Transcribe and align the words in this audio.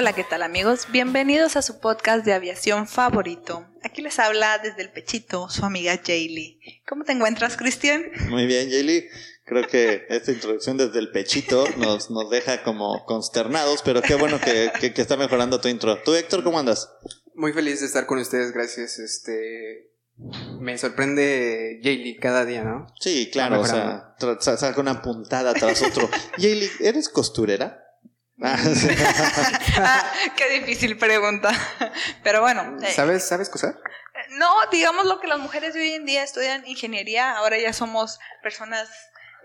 Hola, 0.00 0.12
¿qué 0.12 0.22
tal 0.22 0.44
amigos? 0.44 0.86
Bienvenidos 0.92 1.56
a 1.56 1.62
su 1.62 1.80
podcast 1.80 2.24
de 2.24 2.32
aviación 2.32 2.86
favorito. 2.86 3.66
Aquí 3.82 4.00
les 4.00 4.20
habla 4.20 4.58
desde 4.58 4.82
el 4.82 4.92
pechito 4.92 5.48
su 5.50 5.64
amiga 5.64 6.00
Jaylee. 6.00 6.84
¿Cómo 6.88 7.02
te 7.02 7.10
encuentras, 7.10 7.56
Cristian? 7.56 8.04
Muy 8.28 8.46
bien, 8.46 8.70
Jaylee. 8.70 9.08
Creo 9.44 9.66
que 9.66 10.06
esta 10.08 10.30
introducción 10.30 10.76
desde 10.76 11.00
el 11.00 11.10
pechito 11.10 11.66
nos, 11.78 12.12
nos 12.12 12.30
deja 12.30 12.62
como 12.62 13.04
consternados, 13.06 13.82
pero 13.82 14.00
qué 14.00 14.14
bueno 14.14 14.40
que, 14.40 14.70
que, 14.78 14.94
que 14.94 15.02
está 15.02 15.16
mejorando 15.16 15.60
tu 15.60 15.66
intro. 15.66 16.00
¿Tú, 16.04 16.14
Héctor, 16.14 16.44
cómo 16.44 16.60
andas? 16.60 16.88
Muy 17.34 17.52
feliz 17.52 17.80
de 17.80 17.86
estar 17.86 18.06
con 18.06 18.20
ustedes, 18.20 18.52
gracias. 18.52 19.00
Este 19.00 19.90
me 20.60 20.78
sorprende 20.78 21.80
Jaylee 21.82 22.18
cada 22.18 22.44
día, 22.44 22.62
¿no? 22.62 22.86
Sí, 23.00 23.30
claro, 23.32 23.62
o 23.62 23.64
sea, 23.64 24.14
saca 24.56 24.80
una 24.80 25.02
puntada 25.02 25.54
tras 25.54 25.82
otro. 25.82 26.08
Jaylee, 26.38 26.70
¿eres 26.82 27.08
costurera? 27.08 27.87
Ah. 28.42 28.56
Ah, 29.80 30.12
qué 30.36 30.48
difícil 30.60 30.96
pregunta. 30.96 31.50
Pero 32.22 32.40
bueno, 32.40 32.76
eh, 32.82 32.92
¿Sabes, 32.92 33.26
¿Sabes 33.26 33.48
coser? 33.48 33.76
no, 34.30 34.48
digamos 34.70 35.06
lo 35.06 35.20
que 35.20 35.26
las 35.28 35.38
mujeres 35.38 35.74
de 35.74 35.80
hoy 35.80 35.92
en 35.92 36.04
día 36.04 36.22
estudian 36.22 36.66
ingeniería, 36.66 37.36
ahora 37.36 37.58
ya 37.58 37.72
somos 37.72 38.18
personas, 38.42 38.88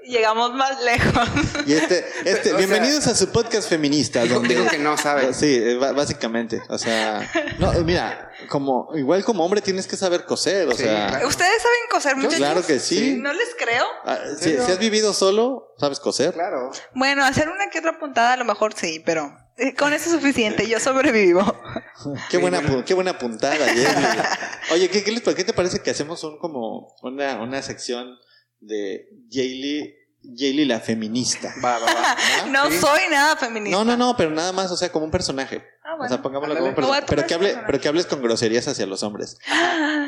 llegamos 0.05 0.53
más 0.53 0.81
lejos. 0.83 1.29
Y 1.65 1.73
este, 1.73 2.05
este, 2.25 2.49
sea- 2.49 2.57
bienvenidos 2.57 3.07
a 3.07 3.15
su 3.15 3.29
podcast 3.29 3.69
feminista, 3.69 4.21
Dijo, 4.23 4.35
donde 4.35 4.55
dijo 4.55 4.67
que 4.69 4.77
no 4.79 4.97
sabe. 4.97 5.33
Sí, 5.33 5.55
eh, 5.55 5.75
básicamente, 5.75 6.61
o 6.69 6.77
sea, 6.77 7.29
no, 7.59 7.71
mira, 7.83 8.31
como 8.49 8.89
igual 8.95 9.23
como 9.23 9.45
hombre 9.45 9.61
tienes 9.61 9.87
que 9.87 9.95
saber 9.95 10.25
coser, 10.25 10.67
o 10.67 10.71
Sí, 10.71 10.83
sea, 10.83 11.07
claro. 11.07 11.27
¿Ustedes 11.27 11.61
saben 11.61 11.79
coser, 11.91 12.15
muchachos? 12.15 12.37
claro 12.37 12.65
que 12.65 12.79
sí. 12.79 13.17
No 13.19 13.31
les 13.33 13.49
creo. 13.57 13.85
ah, 14.05 14.17
¿En 14.29 14.37
si, 14.37 14.55
has 14.55 14.79
vivido 14.79 15.13
solo, 15.13 15.73
sabes 15.79 15.99
coser. 15.99 16.33
Claro. 16.33 16.71
Bueno, 16.93 17.23
hacer 17.25 17.49
una 17.49 17.69
que 17.71 17.79
otra 17.79 17.97
puntada 17.99 18.33
a 18.33 18.37
lo 18.37 18.45
mejor 18.45 18.73
sí, 18.73 19.01
pero 19.05 19.31
eh, 19.57 19.73
con 19.75 19.93
eso 19.93 20.09
es 20.09 20.15
suficiente, 20.15 20.67
yo 20.67 20.79
sobrevivo. 20.79 21.41
Qué 22.29 22.37
buena, 22.37 22.61
qué 22.85 22.93
buena 22.95 23.17
puntada, 23.17 23.55
Jerry. 23.65 24.03
Oye, 24.73 24.89
¿qué, 24.89 25.03
qué, 25.03 25.11
les- 25.11 25.21
qué 25.21 25.43
te 25.45 25.53
parece 25.53 25.79
que 25.81 25.91
hacemos 25.91 26.23
un 26.25 26.37
como 26.37 26.93
una, 27.01 27.41
una 27.41 27.61
sección 27.61 28.17
de 28.66 29.08
Jaylee, 29.30 29.95
Jaylee 30.23 30.66
la 30.66 30.80
feminista? 30.80 31.53
Va, 31.64 31.80
va, 31.80 31.86
va. 31.94 32.17
¿no? 32.47 32.66
No 32.66 32.72
Sí. 32.72 32.78
soy 32.80 33.02
nada 33.11 33.36
feminista. 33.36 33.78
No, 33.78 33.83
no, 33.86 33.97
no, 33.97 34.16
pero 34.17 34.30
nada 34.31 34.52
más, 34.52 34.72
o 34.72 34.78
sea, 34.78 34.92
como 34.92 35.05
un 35.05 35.11
personaje. 35.11 35.64
Ah, 35.86 35.95
O 36.00 36.08
sea, 36.08 36.22
pongámoslo 36.22 36.56
como. 36.58 36.73
Pero 37.08 37.28
que, 37.28 37.34
hable, 37.34 37.58
pero 37.66 37.81
que 37.81 37.88
hables 37.89 38.06
con 38.06 38.22
groserías 38.22 38.67
hacia 38.70 38.86
los 38.86 39.03
hombres. 39.03 39.38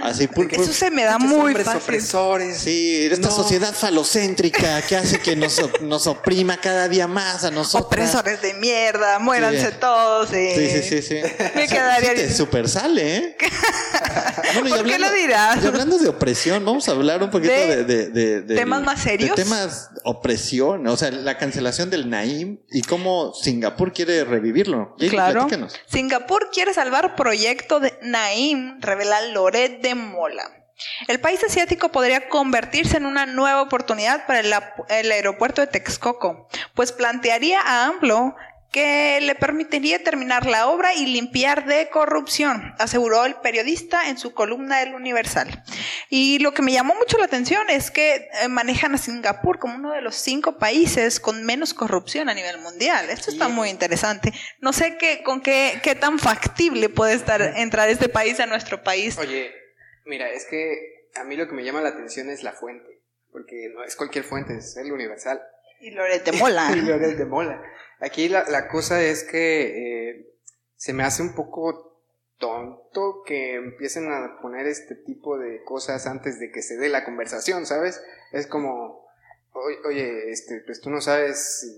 Así, 0.03 0.27
pur- 0.27 0.47
Eso 0.49 0.61
pur- 0.63 0.73
se 0.73 0.89
me 0.89 1.03
da 1.03 1.17
muy 1.17 1.47
hombres 1.47 1.65
fácil. 1.65 1.81
opresores. 1.81 2.57
Sí, 2.59 3.07
esta 3.11 3.27
No. 3.27 3.35
sociedad 3.35 3.73
falocéntrica 3.73 4.81
que 4.83 4.95
hace 4.95 5.19
que 5.19 5.35
nos, 5.35 5.59
nos 5.81 6.07
oprima 6.07 6.57
cada 6.57 6.87
día 6.87 7.07
más 7.07 7.43
a 7.43 7.51
nosotros. 7.51 7.87
Opresores 7.87 8.41
de 8.41 8.53
mierda, 8.53 9.19
muéranse 9.19 9.71
Sí. 9.71 9.77
todos. 9.79 10.29
y- 10.31 10.55
Sí, 10.55 10.69
sí, 10.69 10.81
sí, 10.83 11.01
sí. 11.01 11.15
Me 11.55 11.67
quedaría 11.67 12.11
Sí 12.11 12.15
te 12.15 12.33
super 12.33 12.69
sale, 12.69 13.15
¿eh? 13.17 13.37
Bueno, 14.53 14.69
y 14.69 14.71
¿Por 14.71 14.85
qué 14.85 14.93
hablando- 14.93 15.07
lo 15.09 15.13
dirás? 15.13 15.63
Y 15.63 15.67
hablando 15.67 15.97
de 15.97 16.07
opresión, 16.07 16.63
vamos 16.63 16.87
a 16.87 16.91
hablar 16.91 17.21
un 17.21 17.29
poquito 17.29 17.51
De 17.51 17.83
de, 17.83 17.83
de- 17.83 18.09
de- 18.09 18.41
de- 18.43 18.55
temas 18.55 18.81
más 18.83 19.01
serios. 19.01 19.35
De 19.35 19.43
temas 19.43 19.89
opresión, 20.05 20.87
o 20.87 20.95
sea, 20.95 21.11
la 21.11 21.37
cancelación 21.37 21.89
del 21.89 22.09
Naim 22.09 22.59
y 22.71 22.81
cómo 22.83 23.33
Singapur 23.33 23.91
quiere 23.91 24.23
revivirlo. 24.23 24.95
Claro. 25.09 25.33
platícanos. 25.41 25.64
Singapur 25.85 26.49
quiere 26.51 26.73
salvar 26.73 27.15
proyecto 27.15 27.79
de 27.79 27.97
Naim, 28.01 28.79
revela 28.81 29.21
Loret 29.21 29.81
de 29.81 29.95
Mola. 29.95 30.51
El 31.07 31.19
país 31.19 31.41
asiático 31.43 31.89
podría 31.89 32.27
convertirse 32.27 32.97
en 32.97 33.05
una 33.05 33.25
nueva 33.25 33.61
oportunidad 33.61 34.25
para 34.27 34.39
el, 34.41 34.53
el 34.89 35.11
aeropuerto 35.11 35.61
de 35.61 35.67
Texcoco, 35.67 36.49
pues 36.73 36.91
plantearía 36.91 37.61
a 37.61 37.85
AMLO 37.85 38.35
que 38.75 39.21
le 39.21 39.35
permitiría 39.35 40.03
terminar 40.03 40.45
la 40.45 40.67
obra 40.67 40.93
y 40.93 41.05
limpiar 41.05 41.65
de 41.65 41.87
corrupción, 41.87 42.73
aseguró 42.77 43.23
el 43.23 43.35
periodista 43.35 44.09
en 44.09 44.17
su 44.17 44.33
columna 44.33 44.81
del 44.81 44.95
Universal. 44.95 45.63
Y 46.09 46.39
lo 46.39 46.53
que 46.53 46.61
me 46.61 46.73
llamó 46.73 46.93
mucho 46.95 47.17
la 47.17 47.23
atención 47.23 47.69
es 47.69 47.89
que 47.89 48.27
eh, 48.33 48.49
manejan 48.49 48.93
a 48.93 48.97
Singapur 48.97 49.59
como 49.59 49.75
uno 49.75 49.93
de 49.93 50.01
los 50.01 50.15
cinco 50.15 50.57
países 50.57 51.21
con 51.21 51.45
menos 51.45 51.73
corrupción 51.73 52.27
a 52.27 52.33
nivel 52.33 52.57
mundial. 52.57 53.09
Esto 53.09 53.31
está 53.31 53.47
muy 53.47 53.69
interesante. 53.69 54.33
No 54.59 54.73
sé 54.73 54.97
qué, 54.97 55.23
con 55.23 55.39
qué, 55.39 55.79
qué 55.81 55.95
tan 55.95 56.19
factible 56.19 56.89
puede 56.89 57.13
estar 57.13 57.41
entrar 57.55 57.87
este 57.87 58.09
país 58.09 58.41
a 58.41 58.45
nuestro 58.45 58.83
país. 58.83 59.17
Oye, 59.17 59.53
mira, 60.03 60.29
es 60.31 60.43
que 60.47 61.11
a 61.15 61.23
mí 61.23 61.37
lo 61.37 61.47
que 61.47 61.53
me 61.53 61.63
llama 61.63 61.79
la 61.79 61.89
atención 61.91 62.29
es 62.29 62.43
la 62.43 62.51
fuente. 62.51 63.03
Porque 63.31 63.69
no 63.73 63.85
es 63.85 63.95
cualquier 63.95 64.25
fuente, 64.25 64.57
es 64.57 64.75
el 64.75 64.91
universal. 64.91 65.41
Y 65.79 65.91
Loret 65.91 66.25
de 66.25 66.33
Mola. 66.33 66.71
Y 66.75 66.81
de 66.81 67.25
mola. 67.25 67.61
Aquí 67.99 68.29
la, 68.29 68.49
la 68.49 68.67
cosa 68.67 69.01
es 69.01 69.23
que 69.23 70.09
eh, 70.09 70.35
se 70.75 70.93
me 70.93 71.03
hace 71.03 71.21
un 71.21 71.33
poco 71.33 71.95
tonto 72.37 73.23
que 73.25 73.55
empiecen 73.55 74.11
a 74.11 74.39
poner 74.41 74.67
este 74.67 74.95
tipo 74.95 75.37
de 75.37 75.63
cosas 75.63 76.05
antes 76.07 76.39
de 76.39 76.51
que 76.51 76.61
se 76.61 76.77
dé 76.77 76.89
la 76.89 77.05
conversación, 77.05 77.65
¿sabes? 77.65 78.01
Es 78.31 78.47
como, 78.47 79.05
oye, 79.85 80.31
este, 80.31 80.61
pues 80.65 80.81
tú 80.81 80.89
no 80.89 81.01
sabes 81.01 81.77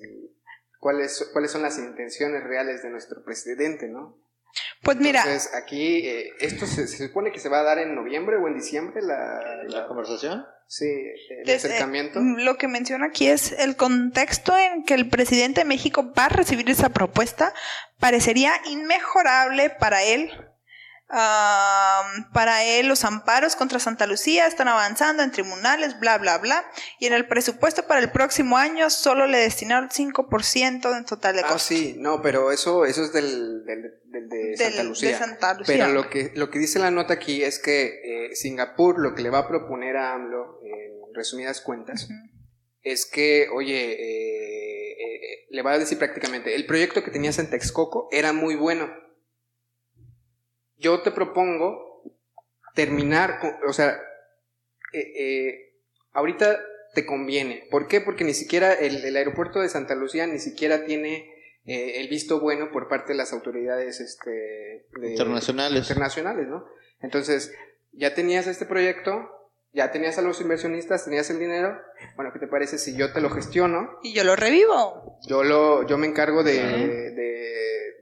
cuáles, 0.80 1.30
cuáles 1.32 1.52
son 1.52 1.62
las 1.62 1.78
intenciones 1.78 2.44
reales 2.44 2.82
de 2.84 2.90
nuestro 2.90 3.24
presidente, 3.24 3.88
¿no? 3.88 4.18
Pues 4.84 4.98
mira, 4.98 5.22
Entonces, 5.22 5.54
aquí, 5.54 6.08
eh, 6.08 6.32
esto 6.40 6.66
se, 6.68 6.88
se 6.88 7.08
supone 7.08 7.32
que 7.32 7.40
se 7.40 7.50
va 7.50 7.60
a 7.60 7.64
dar 7.64 7.80
en 7.80 7.96
noviembre 7.96 8.38
o 8.38 8.48
en 8.48 8.56
diciembre, 8.56 9.02
la, 9.02 9.64
¿La 9.68 9.88
conversación? 9.88 10.46
sí, 10.68 10.86
el 10.86 11.50
eh, 11.50 11.56
acercamiento. 11.56 12.20
lo 12.20 12.58
que 12.58 12.68
menciona 12.68 13.08
aquí 13.08 13.28
es 13.28 13.54
el 13.54 13.76
contexto 13.76 14.58
en 14.58 14.84
que 14.84 14.94
el 14.94 15.10
presidente 15.10 15.62
de 15.62 15.66
México 15.66 16.14
va 16.18 16.26
a 16.26 16.30
recibir 16.30 16.70
esa 16.70 16.90
propuesta. 16.90 17.54
Parecería 18.00 18.54
inmejorable 18.70 19.70
para 19.72 20.04
él. 20.04 20.32
Para 21.10 22.64
él 22.64 22.88
los 22.88 23.04
amparos 23.06 23.56
contra 23.56 23.80
Santa 23.80 24.08
Lucía 24.08 24.46
están 24.46 24.68
avanzando 24.68 25.24
en 25.24 25.32
tribunales, 25.32 26.00
bla, 26.00 26.18
bla, 26.18 26.38
bla. 26.38 26.66
Y 27.00 27.06
en 27.08 27.14
el 27.14 27.28
presupuesto 27.28 27.88
para 27.88 28.00
el 28.02 28.12
próximo 28.12 28.58
año 28.58 28.90
solo 28.90 29.26
le 29.28 29.38
destinaron 29.40 29.90
5% 29.90 30.98
en 30.98 31.06
total 31.06 31.36
de 31.36 31.42
Ah, 31.42 31.48
costos. 31.48 31.62
sí, 31.64 31.96
no, 31.98 32.22
pero 32.22 32.52
eso, 32.52 32.86
eso 32.86 33.04
es 33.04 33.14
del, 33.14 33.64
del, 33.66 33.82
del 34.06 34.30
de 34.30 34.38
Del- 34.38 34.58
Santa 34.58 34.84
Lucía. 34.84 35.10
de 35.10 35.16
Santa 35.18 35.54
Lucía. 35.54 35.76
Pero 35.86 35.94
lo 35.94 36.10
que, 36.10 36.32
lo 36.36 36.50
que 36.50 36.60
dice 36.60 36.80
la 36.80 36.92
nota 36.92 37.14
aquí 37.14 37.44
es 37.44 37.60
que 37.60 37.86
eh, 38.32 38.36
Singapur 38.36 39.00
lo 39.00 39.16
que 39.16 39.22
le 39.22 39.30
va 39.30 39.40
a 39.40 39.48
proponer 39.48 39.96
a 39.98 40.14
AMLO, 40.14 40.60
en 40.64 41.14
resumidas 41.16 41.62
cuentas, 41.62 42.08
es 42.84 43.06
que, 43.06 43.48
oye, 43.56 43.94
eh, 43.94 44.92
eh, 44.92 45.46
le 45.50 45.62
va 45.62 45.72
a 45.74 45.80
decir 45.80 45.98
prácticamente, 45.98 46.54
el 46.56 46.66
proyecto 46.66 47.04
que 47.04 47.12
tenías 47.12 47.40
en 47.40 47.50
Texcoco 47.50 48.08
era 48.12 48.34
muy 48.34 48.56
bueno. 48.56 48.92
Yo 50.78 51.02
te 51.02 51.12
propongo 51.12 52.04
terminar, 52.76 53.40
con- 53.40 53.56
o 53.68 53.74
sea, 53.74 54.00
eh, 54.94 55.14
eh, 55.18 55.74
ahorita 56.14 56.60
te 56.94 57.06
conviene. 57.06 57.68
¿Por 57.72 57.88
qué? 57.88 58.02
Porque 58.02 58.24
ni 58.24 58.34
siquiera 58.34 58.74
el, 58.74 59.04
el 59.04 59.16
aeropuerto 59.16 59.60
de 59.60 59.70
Santa 59.70 59.96
Lucía 59.96 60.26
ni 60.28 60.40
siquiera 60.40 60.86
tiene 60.86 61.32
eh, 61.66 62.00
el 62.00 62.08
visto 62.08 62.40
bueno 62.40 62.72
por 62.72 62.88
parte 62.88 63.10
de 63.14 63.18
las 63.18 63.34
autoridades 63.34 64.00
este, 64.00 64.30
de- 65.00 65.10
Internacionales. 65.12 65.80
internacionales, 65.80 66.48
¿no? 66.48 66.66
Entonces, 67.02 67.54
ya 67.92 68.14
tenías 68.16 68.48
este 68.48 68.66
proyecto, 68.66 69.30
ya 69.74 69.92
tenías 69.92 70.18
a 70.18 70.22
los 70.22 70.40
inversionistas, 70.42 71.06
tenías 71.06 71.30
el 71.30 71.40
dinero. 71.40 71.80
Bueno, 72.16 72.32
¿qué 72.34 72.40
te 72.40 72.48
parece 72.48 72.78
si 72.78 72.96
yo 72.96 73.12
te 73.14 73.22
lo 73.22 73.30
gestiono? 73.30 74.00
Y 74.02 74.14
yo 74.14 74.24
lo 74.24 74.36
revivo. 74.36 75.20
Yo 75.28 75.44
lo, 75.44 75.86
yo 75.86 75.98
me 75.98 76.08
encargo 76.08 76.44
de, 76.44 76.54
de, 76.64 77.12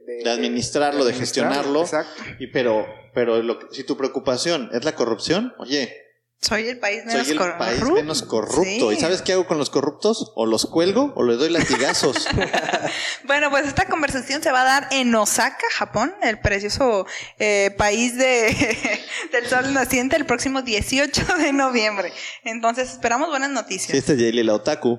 de- 0.06 0.22
De 0.24 0.30
administrarlo, 0.30 1.04
de 1.04 1.12
gestionarlo. 1.12 1.82
Exacto. 1.82 2.22
Y 2.38 2.46
pero, 2.48 2.86
pero 3.12 3.42
lo 3.42 3.58
si 3.72 3.84
tu 3.84 3.96
preocupación 3.96 4.70
es 4.72 4.84
la 4.84 4.94
corrupción, 4.94 5.52
oye, 5.58 5.92
Soy 6.42 6.68
el 6.68 6.78
país 6.78 7.04
menos 7.06 7.22
Soy 7.26 7.32
el 7.32 7.38
corrupto. 7.38 7.58
país 7.64 7.82
menos 7.82 8.22
corrupto. 8.22 8.62
Sí. 8.62 8.96
¿Y 8.96 9.00
sabes 9.00 9.22
qué 9.22 9.32
hago 9.32 9.46
con 9.46 9.58
los 9.58 9.70
corruptos? 9.70 10.32
O 10.36 10.46
los 10.46 10.66
cuelgo 10.66 11.12
o 11.16 11.24
les 11.24 11.38
doy 11.38 11.48
latigazos. 11.50 12.28
Bueno, 13.24 13.50
pues 13.50 13.66
esta 13.66 13.86
conversación 13.86 14.42
se 14.42 14.52
va 14.52 14.60
a 14.60 14.64
dar 14.64 14.88
en 14.92 15.12
Osaka, 15.14 15.66
Japón, 15.76 16.14
el 16.22 16.38
precioso 16.38 17.06
eh, 17.38 17.74
país 17.76 18.16
de, 18.16 18.54
del 19.32 19.46
sol 19.48 19.72
naciente, 19.74 20.14
el 20.14 20.26
próximo 20.26 20.62
18 20.62 21.24
de 21.38 21.52
noviembre. 21.52 22.12
Entonces 22.44 22.90
esperamos 22.90 23.28
buenas 23.30 23.48
sí, 23.48 23.54
noticias. 23.54 23.94
este 23.98 24.12
es 24.12 24.18
Jaylee, 24.20 24.44
la 24.44 24.54
otaku. 24.54 24.98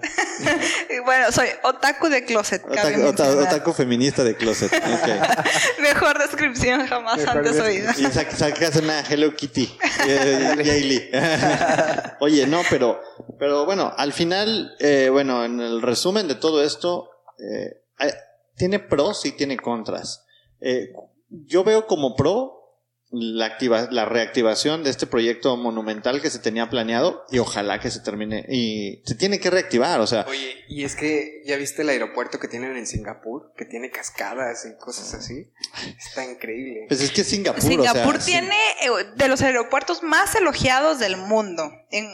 Bueno, 1.05 1.31
soy 1.31 1.47
otaku 1.63 2.09
de 2.09 2.25
closet. 2.25 2.63
Otaku, 2.65 3.01
ota- 3.03 3.23
mencionar. 3.25 3.53
otaku 3.53 3.73
feminista 3.73 4.23
de 4.23 4.35
closet. 4.35 4.73
Ok. 4.73 5.79
Mejor 5.81 6.17
descripción 6.19 6.85
jamás 6.87 7.17
Mejor 7.19 7.37
antes 7.37 7.59
oída. 7.61 7.93
Y 7.97 8.03
sac- 8.03 8.31
sacas 8.35 8.75
una 8.75 9.01
Hello 9.01 9.33
Kitty. 9.35 9.71
Eh, 10.05 10.53
Jaylee. 10.65 11.09
Oye, 12.19 12.47
no, 12.47 12.61
pero, 12.69 12.99
pero 13.39 13.65
bueno, 13.65 13.91
al 13.95 14.13
final, 14.13 14.75
eh, 14.79 15.09
bueno, 15.11 15.43
en 15.45 15.59
el 15.59 15.81
resumen 15.81 16.27
de 16.27 16.35
todo 16.35 16.63
esto, 16.63 17.09
eh, 17.39 17.81
tiene 18.55 18.79
pros 18.79 19.25
y 19.25 19.31
tiene 19.33 19.57
contras. 19.57 20.25
Eh, 20.59 20.91
yo 21.29 21.63
veo 21.63 21.87
como 21.87 22.15
pro 22.15 22.56
la, 23.09 23.45
activa, 23.45 23.87
la 23.91 24.05
reactivación 24.05 24.83
de 24.83 24.89
este 24.89 25.07
proyecto 25.07 25.55
monumental 25.55 26.21
que 26.21 26.29
se 26.29 26.39
tenía 26.39 26.69
planeado 26.69 27.23
y 27.29 27.39
ojalá 27.39 27.79
que 27.79 27.89
se 27.89 28.01
termine 28.01 28.45
y 28.49 29.01
se 29.05 29.15
tiene 29.15 29.39
que 29.39 29.49
reactivar, 29.49 30.01
o 30.01 30.07
sea, 30.07 30.25
Oye, 30.27 30.55
y 30.67 30.83
es 30.83 30.95
que 30.95 31.41
ya 31.45 31.55
viste 31.55 31.83
el 31.83 31.89
aeropuerto 31.89 32.37
que 32.39 32.47
tienen 32.49 32.75
en 32.75 32.85
Singapur, 32.85 33.53
que 33.55 33.65
tiene 33.65 33.89
cascadas 33.91 34.65
y 34.65 34.77
cosas 34.77 35.13
así. 35.13 35.49
Está 35.97 36.25
increíble. 36.25 36.85
pues 36.89 37.01
es 37.01 37.11
que 37.11 37.21
es 37.21 37.27
Singapur, 37.27 37.61
Singapur 37.61 38.15
o 38.17 38.19
sea, 38.21 38.25
tiene 38.25 38.55
eh, 38.83 38.89
de 39.15 39.27
los 39.29 39.41
aeropuertos 39.41 40.03
más 40.03 40.35
elogiados 40.35 40.99
del 40.99 41.15
mundo. 41.17 41.71
En- 41.91 42.09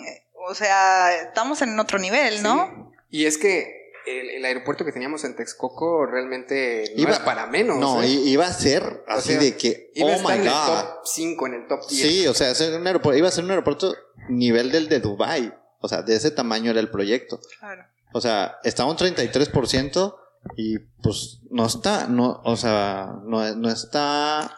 o 0.46 0.54
sea, 0.56 1.16
estamos 1.22 1.62
en 1.62 1.80
otro 1.80 1.98
nivel, 2.00 2.44
¿no? 2.44 2.94
Sí. 3.10 3.18
Y 3.20 3.26
es 3.26 3.38
que 3.38 3.83
el, 4.06 4.30
el 4.32 4.46
aeropuerto 4.46 4.86
que 4.86 4.92
teníamos 4.92 5.24
en 5.24 5.36
Texcoco 5.36 6.06
realmente 6.06 6.86
no 6.96 7.02
Iba- 7.02 7.16
era 7.16 7.26
para 7.26 7.48
menos. 7.48 7.78
No, 7.78 8.02
¿eh? 8.02 8.08
iba 8.08 8.46
a 8.46 8.54
ser 8.54 9.04
así 9.08 9.30
sea, 9.34 9.40
de 9.42 9.56
que, 9.58 9.92
Iba 9.96 10.10
a 10.10 10.12
oh 10.14 10.16
estar 10.16 10.32
my 10.38 10.42
en 10.42 10.48
el 10.48 10.54
god. 10.54 10.66
top 10.84 10.88
5, 11.06 11.48
en 11.48 11.54
el 11.54 11.68
top 11.68 11.80
10. 11.90 12.02
Sí, 12.02 12.28
o 12.28 12.34
sea, 12.34 12.54
ser 12.56 12.80
un 12.80 12.86
aeropuerto, 12.88 13.18
iba 13.18 13.28
a 13.28 13.32
ser 13.32 13.44
un 13.44 13.50
aeropuerto 13.52 13.94
nivel 14.30 14.72
del 14.72 14.90
de 14.90 15.00
Dubai. 15.00 15.54
O 15.80 15.88
sea, 15.88 16.02
de 16.02 16.16
ese 16.16 16.32
tamaño 16.32 16.72
era 16.72 16.80
el 16.80 16.90
proyecto. 16.90 17.40
Claro. 17.60 17.84
O 18.14 18.22
sea, 18.22 18.58
estaba 18.64 18.90
un 18.92 18.98
33% 18.98 20.16
y 20.58 20.80
pues 21.02 21.40
no 21.50 21.66
está, 21.66 22.08
no, 22.08 22.42
o 22.44 22.56
sea, 22.56 23.14
no, 23.26 23.56
no 23.56 23.70
está 23.70 24.56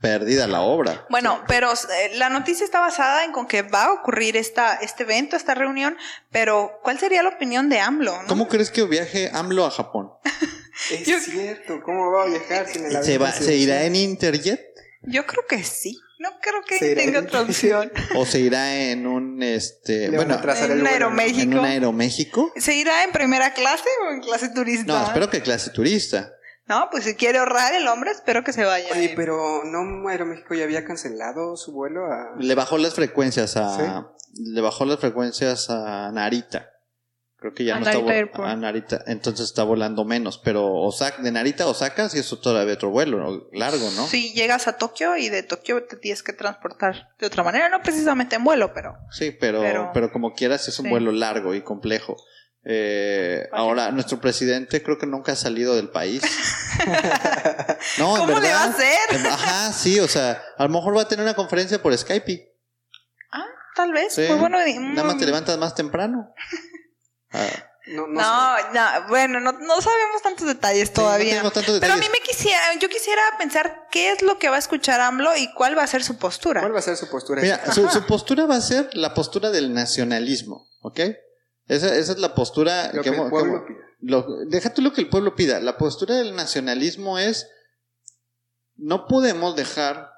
perdida 0.00 0.46
la 0.46 0.60
obra. 0.60 1.06
Bueno, 1.10 1.42
pero 1.48 1.72
eh, 1.72 2.12
la 2.16 2.28
noticia 2.28 2.64
está 2.64 2.80
basada 2.80 3.24
en 3.24 3.32
con 3.32 3.46
que 3.46 3.62
va 3.62 3.84
a 3.86 3.92
ocurrir 3.92 4.36
esta, 4.36 4.76
este 4.76 5.04
evento, 5.04 5.36
esta 5.36 5.54
reunión, 5.54 5.96
pero 6.30 6.80
¿cuál 6.82 6.98
sería 6.98 7.22
la 7.22 7.30
opinión 7.30 7.68
de 7.68 7.80
AMLO? 7.80 8.22
no? 8.22 8.28
¿Cómo 8.28 8.48
crees 8.48 8.70
que 8.70 8.84
viaje 8.84 9.30
AMLO 9.32 9.64
a 9.66 9.70
Japón? 9.70 10.10
Es 10.90 11.06
Yo- 11.06 11.18
cierto, 11.18 11.80
¿cómo 11.82 12.12
va 12.12 12.24
a 12.24 12.26
viajar 12.26 12.68
sin 12.68 12.84
el? 12.84 13.02
¿Se, 13.02 13.16
va? 13.16 13.32
¿Se 13.32 13.56
irá 13.56 13.84
en 13.84 13.96
Interjet? 13.96 14.60
Yo 15.02 15.24
creo 15.24 15.46
que 15.48 15.64
sí. 15.64 15.98
No 16.18 16.30
creo 16.40 16.62
que 16.66 16.94
tenga 16.94 17.18
en- 17.18 17.26
otra 17.26 17.40
opción. 17.42 17.90
¿O 18.14 18.26
se 18.26 18.40
irá 18.40 18.74
en 18.76 19.06
un, 19.06 19.42
este, 19.42 20.08
Le 20.10 20.16
bueno, 20.16 20.34
en 20.34 20.70
en 20.72 20.80
un 20.80 20.86
Aeroméxico? 21.64 22.52
¿Se 22.56 22.74
irá 22.74 23.04
en 23.04 23.12
primera 23.12 23.54
clase 23.54 23.88
o 24.06 24.12
en 24.12 24.20
clase 24.20 24.50
turista? 24.50 24.84
No, 24.92 25.06
espero 25.06 25.30
que 25.30 25.40
clase 25.40 25.70
turista. 25.70 26.34
No, 26.68 26.88
pues 26.90 27.04
si 27.04 27.14
quiere 27.14 27.38
ahorrar 27.38 27.74
el 27.74 27.86
hombre, 27.86 28.10
espero 28.10 28.42
que 28.42 28.52
se 28.52 28.64
vaya. 28.64 28.88
Oye, 28.92 29.12
pero 29.14 29.62
¿no 29.64 30.08
Aeroméxico 30.08 30.54
ya 30.54 30.64
había 30.64 30.84
cancelado 30.84 31.56
su 31.56 31.72
vuelo 31.72 32.06
a...? 32.06 32.34
Le 32.38 32.54
bajó 32.54 32.76
las 32.78 32.94
frecuencias 32.94 33.56
a. 33.56 34.08
Le 34.34 34.60
bajó 34.60 34.84
las 34.84 34.98
frecuencias 34.98 35.70
a 35.70 36.10
Narita. 36.12 36.70
Creo 37.38 37.52
que 37.52 37.64
ya 37.64 37.76
A 37.76 37.80
no 37.80 37.84
está 37.86 37.98
Narita 37.98 38.12
Airport. 38.14 38.48
a 38.48 38.56
Narita, 38.56 39.04
entonces 39.06 39.46
está 39.46 39.62
volando 39.62 40.04
menos. 40.04 40.38
Pero 40.38 40.72
Osaka, 40.74 41.22
de 41.22 41.30
Narita 41.30 41.64
a 41.64 41.68
Osaka 41.68 42.08
sí 42.08 42.18
es 42.18 42.28
todavía 42.40 42.74
otro 42.74 42.90
vuelo 42.90 43.48
largo, 43.52 43.88
¿no? 43.94 44.06
Si 44.08 44.32
llegas 44.32 44.66
a 44.66 44.76
Tokio 44.76 45.16
y 45.16 45.28
de 45.28 45.42
Tokio 45.44 45.84
te 45.86 45.96
tienes 45.96 46.22
que 46.22 46.32
transportar 46.32 47.10
de 47.20 47.26
otra 47.26 47.44
manera, 47.44 47.68
no 47.68 47.80
precisamente 47.82 48.36
en 48.36 48.42
vuelo, 48.44 48.72
pero 48.74 48.96
Sí, 49.12 49.30
pero, 49.38 49.60
pero, 49.60 49.90
Pero- 49.94 50.10
como 50.12 50.32
quieras 50.32 50.66
es 50.66 50.78
un 50.80 50.86
Sí. 50.86 50.90
vuelo 50.90 51.12
largo 51.12 51.54
y 51.54 51.62
complejo. 51.62 52.16
Eh, 52.68 53.48
ahora, 53.52 53.92
nuestro 53.92 54.20
presidente 54.20 54.82
creo 54.82 54.98
que 54.98 55.06
nunca 55.06 55.32
ha 55.32 55.36
salido 55.36 55.76
del 55.76 55.88
país. 55.88 56.20
no, 57.98 58.16
en 58.16 58.26
¿Cómo 58.26 58.40
le 58.40 58.52
va 58.52 58.64
a 58.64 58.64
hacer? 58.64 59.26
Ajá, 59.26 59.72
sí, 59.72 60.00
o 60.00 60.08
sea, 60.08 60.42
a 60.58 60.64
lo 60.64 60.70
mejor 60.70 60.96
va 60.96 61.02
a 61.02 61.08
tener 61.08 61.22
una 61.24 61.34
conferencia 61.34 61.80
por 61.80 61.96
Skype. 61.96 62.56
Ah, 63.30 63.44
tal 63.76 63.92
vez. 63.92 64.12
Sí. 64.14 64.22
Muy 64.28 64.38
bueno. 64.38 64.58
Nada 64.94 65.04
más 65.04 65.16
te 65.16 65.26
levantas 65.26 65.56
más 65.58 65.74
temprano. 65.74 66.34
Ah, 67.32 67.44
No, 67.88 68.06
no, 68.06 68.20
No, 68.22 68.56
sé. 68.56 68.64
no, 68.72 69.08
bueno, 69.08 69.40
no, 69.40 69.52
no 69.52 69.80
sabemos 69.82 70.22
tantos 70.22 70.46
detalles 70.46 70.88
sí, 70.88 70.94
todavía. 70.94 71.42
Pero 71.80 71.92
a 71.92 71.96
mí 71.96 72.06
me 72.10 72.20
quisiera, 72.20 72.60
yo 72.80 72.88
quisiera 72.88 73.20
pensar 73.36 73.88
qué 73.90 74.12
es 74.12 74.22
lo 74.22 74.38
que 74.38 74.48
va 74.48 74.56
a 74.56 74.58
escuchar 74.60 75.00
AMLO 75.00 75.36
y 75.36 75.52
cuál 75.52 75.76
va 75.76 75.82
a 75.82 75.86
ser 75.88 76.04
su 76.04 76.16
postura. 76.18 76.60
¿Cuál 76.60 76.74
va 76.74 76.78
a 76.78 76.82
ser 76.82 76.96
su 76.96 77.10
postura? 77.10 77.42
Mira, 77.42 77.60
su, 77.72 77.88
su 77.90 78.06
postura 78.06 78.46
va 78.46 78.54
a 78.56 78.60
ser 78.60 78.88
la 78.92 79.12
postura 79.12 79.50
del 79.50 79.74
nacionalismo, 79.74 80.68
¿ok? 80.80 81.00
Esa, 81.68 81.94
esa 81.96 82.12
es 82.12 82.18
la 82.18 82.34
postura 82.34 82.92
Lo 82.92 83.02
que 83.02 83.08
el 83.10 83.28
pueblo 83.28 83.64
que- 83.66 83.74
pida. 83.74 83.82
lo- 84.00 84.26
deja 84.46 84.72
tú 84.72 84.82
lo 84.82 84.92
que 84.92 85.00
el 85.00 85.08
pueblo 85.08 85.34
pida. 85.34 85.60
La 85.60 85.76
postura 85.78 86.14
del 86.16 86.36
nacionalismo 86.36 87.18
es 87.18 87.48
no 88.76 89.06
podemos 89.06 89.56
dejar 89.56 90.10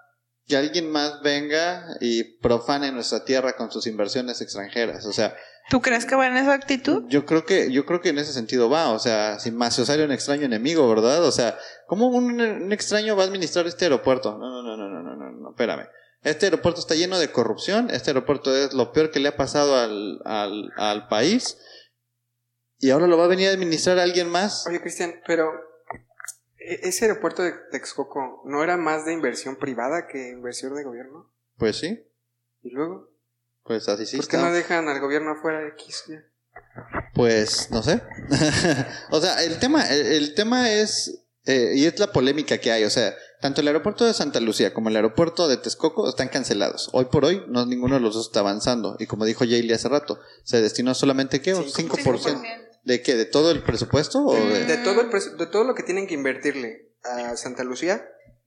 que 0.46 0.56
alguien 0.56 0.90
más 0.90 1.20
venga 1.22 1.86
y 2.00 2.24
profane 2.38 2.90
nuestra 2.90 3.24
tierra 3.24 3.54
con 3.56 3.70
sus 3.70 3.86
inversiones 3.86 4.40
extranjeras. 4.40 5.04
O 5.06 5.12
sea, 5.12 5.34
¿Tú 5.70 5.82
crees 5.82 6.06
que 6.06 6.16
va 6.16 6.26
en 6.26 6.36
esa 6.38 6.54
actitud? 6.54 7.04
yo 7.08 7.26
creo 7.26 7.44
que, 7.44 7.70
yo 7.70 7.84
creo 7.84 8.00
que 8.00 8.08
en 8.08 8.18
ese 8.18 8.32
sentido 8.32 8.70
va. 8.70 8.90
O 8.90 8.98
sea, 8.98 9.38
sin 9.38 9.54
más 9.54 9.74
sale 9.74 10.04
un 10.04 10.12
extraño 10.12 10.46
enemigo, 10.46 10.88
¿verdad? 10.88 11.22
O 11.24 11.30
sea, 11.32 11.58
¿cómo 11.86 12.06
un, 12.08 12.40
un 12.40 12.72
extraño 12.72 13.14
va 13.16 13.24
a 13.24 13.26
administrar 13.26 13.66
este 13.66 13.84
aeropuerto? 13.84 14.38
No, 14.38 14.62
no, 14.62 14.76
no, 14.76 14.88
no, 14.88 15.02
no, 15.02 15.16
no, 15.16 15.30
no, 15.32 15.50
espérame. 15.50 15.86
Este 16.22 16.46
aeropuerto 16.46 16.80
está 16.80 16.94
lleno 16.94 17.18
de 17.18 17.30
corrupción. 17.30 17.90
Este 17.90 18.10
aeropuerto 18.10 18.54
es 18.56 18.72
lo 18.74 18.92
peor 18.92 19.10
que 19.10 19.20
le 19.20 19.28
ha 19.28 19.36
pasado 19.36 19.76
al, 19.76 20.20
al, 20.24 20.72
al 20.76 21.08
país. 21.08 21.58
Y 22.78 22.90
ahora 22.90 23.06
lo 23.06 23.16
va 23.18 23.24
a 23.24 23.28
venir 23.28 23.48
a 23.48 23.52
administrar 23.52 23.98
alguien 23.98 24.28
más. 24.28 24.66
Oye, 24.66 24.80
Cristian, 24.80 25.20
pero 25.26 25.50
¿e- 26.58 26.80
ese 26.88 27.04
aeropuerto 27.06 27.42
de 27.42 27.52
Texcoco 27.70 28.42
no 28.44 28.62
era 28.62 28.76
más 28.76 29.04
de 29.04 29.12
inversión 29.12 29.56
privada 29.56 30.06
que 30.08 30.28
inversión 30.30 30.74
de 30.74 30.84
gobierno. 30.84 31.32
Pues 31.56 31.76
sí, 31.78 32.04
Y 32.62 32.70
luego, 32.70 33.10
pues 33.64 33.88
así 33.88 34.06
sí 34.06 34.16
¿por 34.16 34.28
qué 34.28 34.36
está. 34.36 34.48
no 34.48 34.54
dejan 34.54 34.88
al 34.88 35.00
gobierno 35.00 35.32
afuera 35.32 35.60
de 35.60 35.68
X? 35.70 36.04
Pues 37.14 37.70
no 37.70 37.82
sé. 37.82 38.00
o 39.10 39.20
sea, 39.20 39.42
el 39.44 39.58
tema, 39.58 39.82
el, 39.88 40.06
el 40.06 40.34
tema 40.34 40.70
es, 40.70 41.24
eh, 41.46 41.72
y 41.74 41.86
es 41.86 41.98
la 41.98 42.12
polémica 42.12 42.58
que 42.58 42.70
hay. 42.70 42.84
O 42.84 42.90
sea, 42.90 43.14
tanto 43.40 43.60
el 43.60 43.66
aeropuerto 43.68 44.04
de 44.04 44.14
Santa 44.14 44.40
Lucía 44.40 44.74
como 44.74 44.88
el 44.88 44.96
aeropuerto 44.96 45.48
de 45.48 45.56
Texcoco 45.56 46.08
están 46.08 46.28
cancelados. 46.28 46.88
Hoy 46.92 47.06
por 47.06 47.24
hoy, 47.24 47.44
no 47.48 47.64
ninguno 47.66 47.94
de 47.96 48.00
los 48.00 48.14
dos 48.14 48.26
está 48.28 48.40
avanzando. 48.40 48.96
Y 48.98 49.06
como 49.06 49.24
dijo 49.24 49.40
Jaylee 49.44 49.74
hace 49.74 49.88
rato, 49.88 50.18
se 50.44 50.60
destinó 50.60 50.94
solamente, 50.94 51.40
¿qué? 51.40 51.54
Un 51.54 51.68
Cinco 51.70 51.96
5%. 51.96 52.42
¿De 52.84 53.02
qué? 53.02 53.14
¿De 53.16 53.24
todo 53.26 53.50
el 53.50 53.62
presupuesto? 53.62 54.20
¿O 54.24 54.34
de- 54.34 54.64
De 54.64 54.76
todo, 54.78 55.00
el 55.02 55.10
de 55.38 55.46
todo 55.46 55.64
lo 55.64 55.74
que 55.74 55.82
tienen 55.82 56.06
que 56.06 56.14
invertirle 56.14 56.88
a 57.04 57.36
Santa 57.36 57.62
Lucía, 57.64 58.04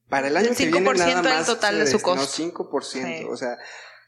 para 0.10 0.28
el 0.28 0.36
año 0.36 0.50
El 0.50 0.56
que 0.58 0.66
viene 0.66 0.80
5% 0.90 0.98
nada 0.98 1.22
del 1.22 1.34
más 1.38 1.46
total 1.46 1.80
de 1.80 1.88
su 1.88 2.02
costo. 2.02 2.26
5%. 2.28 2.82
Sí. 2.82 3.26
O 3.30 3.38
sea, 3.38 3.58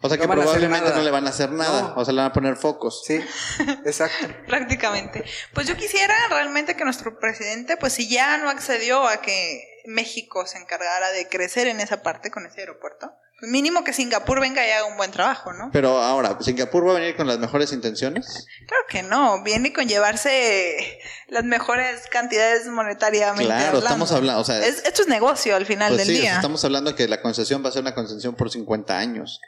O 0.01 0.09
sea, 0.09 0.17
no 0.17 0.21
que 0.21 0.27
probablemente 0.27 0.89
no 0.89 1.01
le 1.01 1.11
van 1.11 1.27
a 1.27 1.29
hacer 1.29 1.51
nada. 1.51 1.93
No. 1.95 2.01
O 2.01 2.03
sea, 2.03 2.13
le 2.13 2.21
van 2.21 2.31
a 2.31 2.33
poner 2.33 2.57
focos. 2.57 3.03
sí, 3.05 3.21
exacto. 3.85 4.27
Prácticamente. 4.47 5.23
Pues 5.53 5.65
yo 5.67 5.77
quisiera 5.77 6.13
realmente 6.29 6.75
que 6.75 6.83
nuestro 6.83 7.17
presidente, 7.19 7.77
pues 7.77 7.93
si 7.93 8.09
ya 8.09 8.37
no 8.37 8.49
accedió 8.49 9.07
a 9.07 9.17
que 9.21 9.63
México 9.85 10.45
se 10.45 10.57
encargara 10.57 11.11
de 11.11 11.27
crecer 11.27 11.67
en 11.67 11.79
esa 11.79 12.01
parte 12.01 12.31
con 12.31 12.45
ese 12.45 12.61
aeropuerto, 12.61 13.11
pues 13.39 13.51
mínimo 13.51 13.83
que 13.83 13.91
Singapur 13.93 14.39
venga 14.39 14.65
y 14.65 14.69
haga 14.71 14.85
un 14.85 14.95
buen 14.95 15.11
trabajo, 15.11 15.51
¿no? 15.53 15.69
Pero 15.73 15.97
ahora, 16.01 16.37
¿Singapur 16.39 16.87
va 16.87 16.91
a 16.91 16.99
venir 16.99 17.15
con 17.17 17.27
las 17.27 17.39
mejores 17.39 17.73
intenciones? 17.73 18.45
Claro 18.67 18.83
que 18.89 19.03
no, 19.03 19.43
viene 19.43 19.73
con 19.73 19.87
llevarse 19.87 20.99
las 21.27 21.43
mejores 21.43 22.07
cantidades 22.09 22.67
monetariamente. 22.67 23.45
Claro, 23.45 23.65
hablando. 23.77 23.79
estamos 23.87 24.11
hablando, 24.13 24.41
o 24.41 24.45
sea, 24.45 24.65
Es- 24.65 24.85
esto 24.85 25.01
es 25.01 25.07
negocio 25.09 25.55
al 25.55 25.65
final 25.65 25.93
Pues 25.95 26.07
del 26.07 26.15
sí, 26.15 26.21
día. 26.21 26.35
estamos 26.35 26.63
hablando 26.63 26.95
que 26.95 27.07
la 27.07 27.21
concesión 27.21 27.63
va 27.65 27.69
a 27.69 27.71
ser 27.73 27.81
una 27.81 27.95
concesión 27.95 28.35
por 28.35 28.49
50 28.49 28.97
años. 28.97 29.39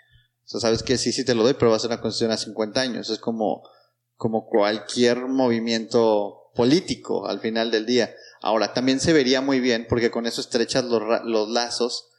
O 0.43 0.47
sea, 0.47 0.59
sabes 0.59 0.83
que 0.83 0.97
sí, 0.97 1.11
sí 1.13 1.23
te 1.25 1.33
lo 1.33 1.43
doy, 1.43 1.53
pero 1.53 1.71
va 1.71 1.77
a 1.77 1.79
ser 1.79 1.89
una 1.91 2.01
concesión 2.01 2.31
a 2.31 2.37
50 2.37 2.81
años. 2.81 3.09
Es 3.09 3.19
como, 3.19 3.63
como 4.15 4.45
cualquier 4.47 5.19
movimiento 5.19 6.51
político 6.55 7.27
al 7.27 7.39
final 7.39 7.71
del 7.71 7.85
día. 7.85 8.13
Ahora, 8.45 8.73
también 8.73 8.99
se 8.99 9.11
vería 9.11 9.41
muy 9.41 9.59
bien 9.59 9.85
porque 9.89 10.11
con 10.11 10.25
eso 10.25 10.39
estrechas 10.39 10.83
los, 10.85 11.01
los 11.25 11.49
lazos 11.49 12.09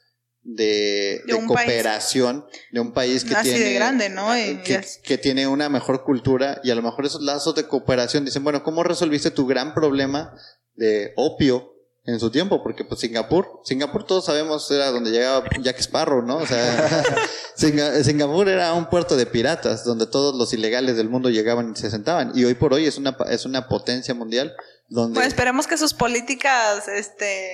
de, 0.43 1.21
De 1.25 1.33
de 1.33 1.33
un 1.35 1.47
país. 1.47 1.65
cooperación 1.67 2.45
de 2.71 2.79
un 2.79 2.93
país 2.93 3.23
que 3.25 3.33
Así 3.35 3.49
tiene 3.49 3.65
de 3.65 3.73
grande, 3.73 4.09
¿no? 4.09 4.27
Que, 4.63 4.81
que 5.03 5.17
tiene 5.17 5.47
una 5.47 5.67
mejor 5.69 6.03
cultura 6.03 6.59
y 6.63 6.71
a 6.71 6.75
lo 6.75 6.81
mejor 6.81 7.05
esos 7.05 7.21
lazos 7.21 7.55
de 7.55 7.67
cooperación 7.67 8.23
dicen, 8.25 8.43
bueno, 8.43 8.63
¿cómo 8.63 8.83
resolviste 8.83 9.31
tu 9.31 9.45
gran 9.45 9.73
problema 9.73 10.33
de 10.75 11.11
opio 11.17 11.73
en 12.05 12.21
su 12.21 12.31
tiempo, 12.31 12.63
porque 12.63 12.85
pues 12.85 13.01
Singapur, 13.01 13.59
Singapur 13.65 14.05
todos 14.05 14.23
sabemos 14.23 14.71
era 14.71 14.91
donde 14.91 15.11
llegaba 15.11 15.43
Jack 15.61 15.79
Sparrow, 15.79 16.21
¿no? 16.21 16.37
O 16.37 16.45
sea, 16.47 17.03
Singa- 17.57 18.01
Singapur 18.01 18.47
era 18.47 18.73
un 18.73 18.89
puerto 18.89 19.17
de 19.17 19.25
piratas 19.25 19.83
donde 19.83 20.07
todos 20.07 20.33
los 20.33 20.53
ilegales 20.53 20.95
del 20.95 21.09
mundo 21.09 21.29
llegaban 21.29 21.73
y 21.73 21.75
se 21.77 21.89
sentaban. 21.89 22.31
Y 22.33 22.45
hoy 22.45 22.53
por 22.53 22.73
hoy 22.73 22.85
es 22.85 22.97
una, 22.97 23.17
es 23.29 23.43
una 23.45 23.67
potencia 23.67 24.13
mundial 24.13 24.53
donde... 24.87 25.15
Pues 25.15 25.27
esperemos 25.27 25.67
que 25.67 25.77
sus 25.77 25.93
políticas, 25.93 26.87
este, 26.87 27.51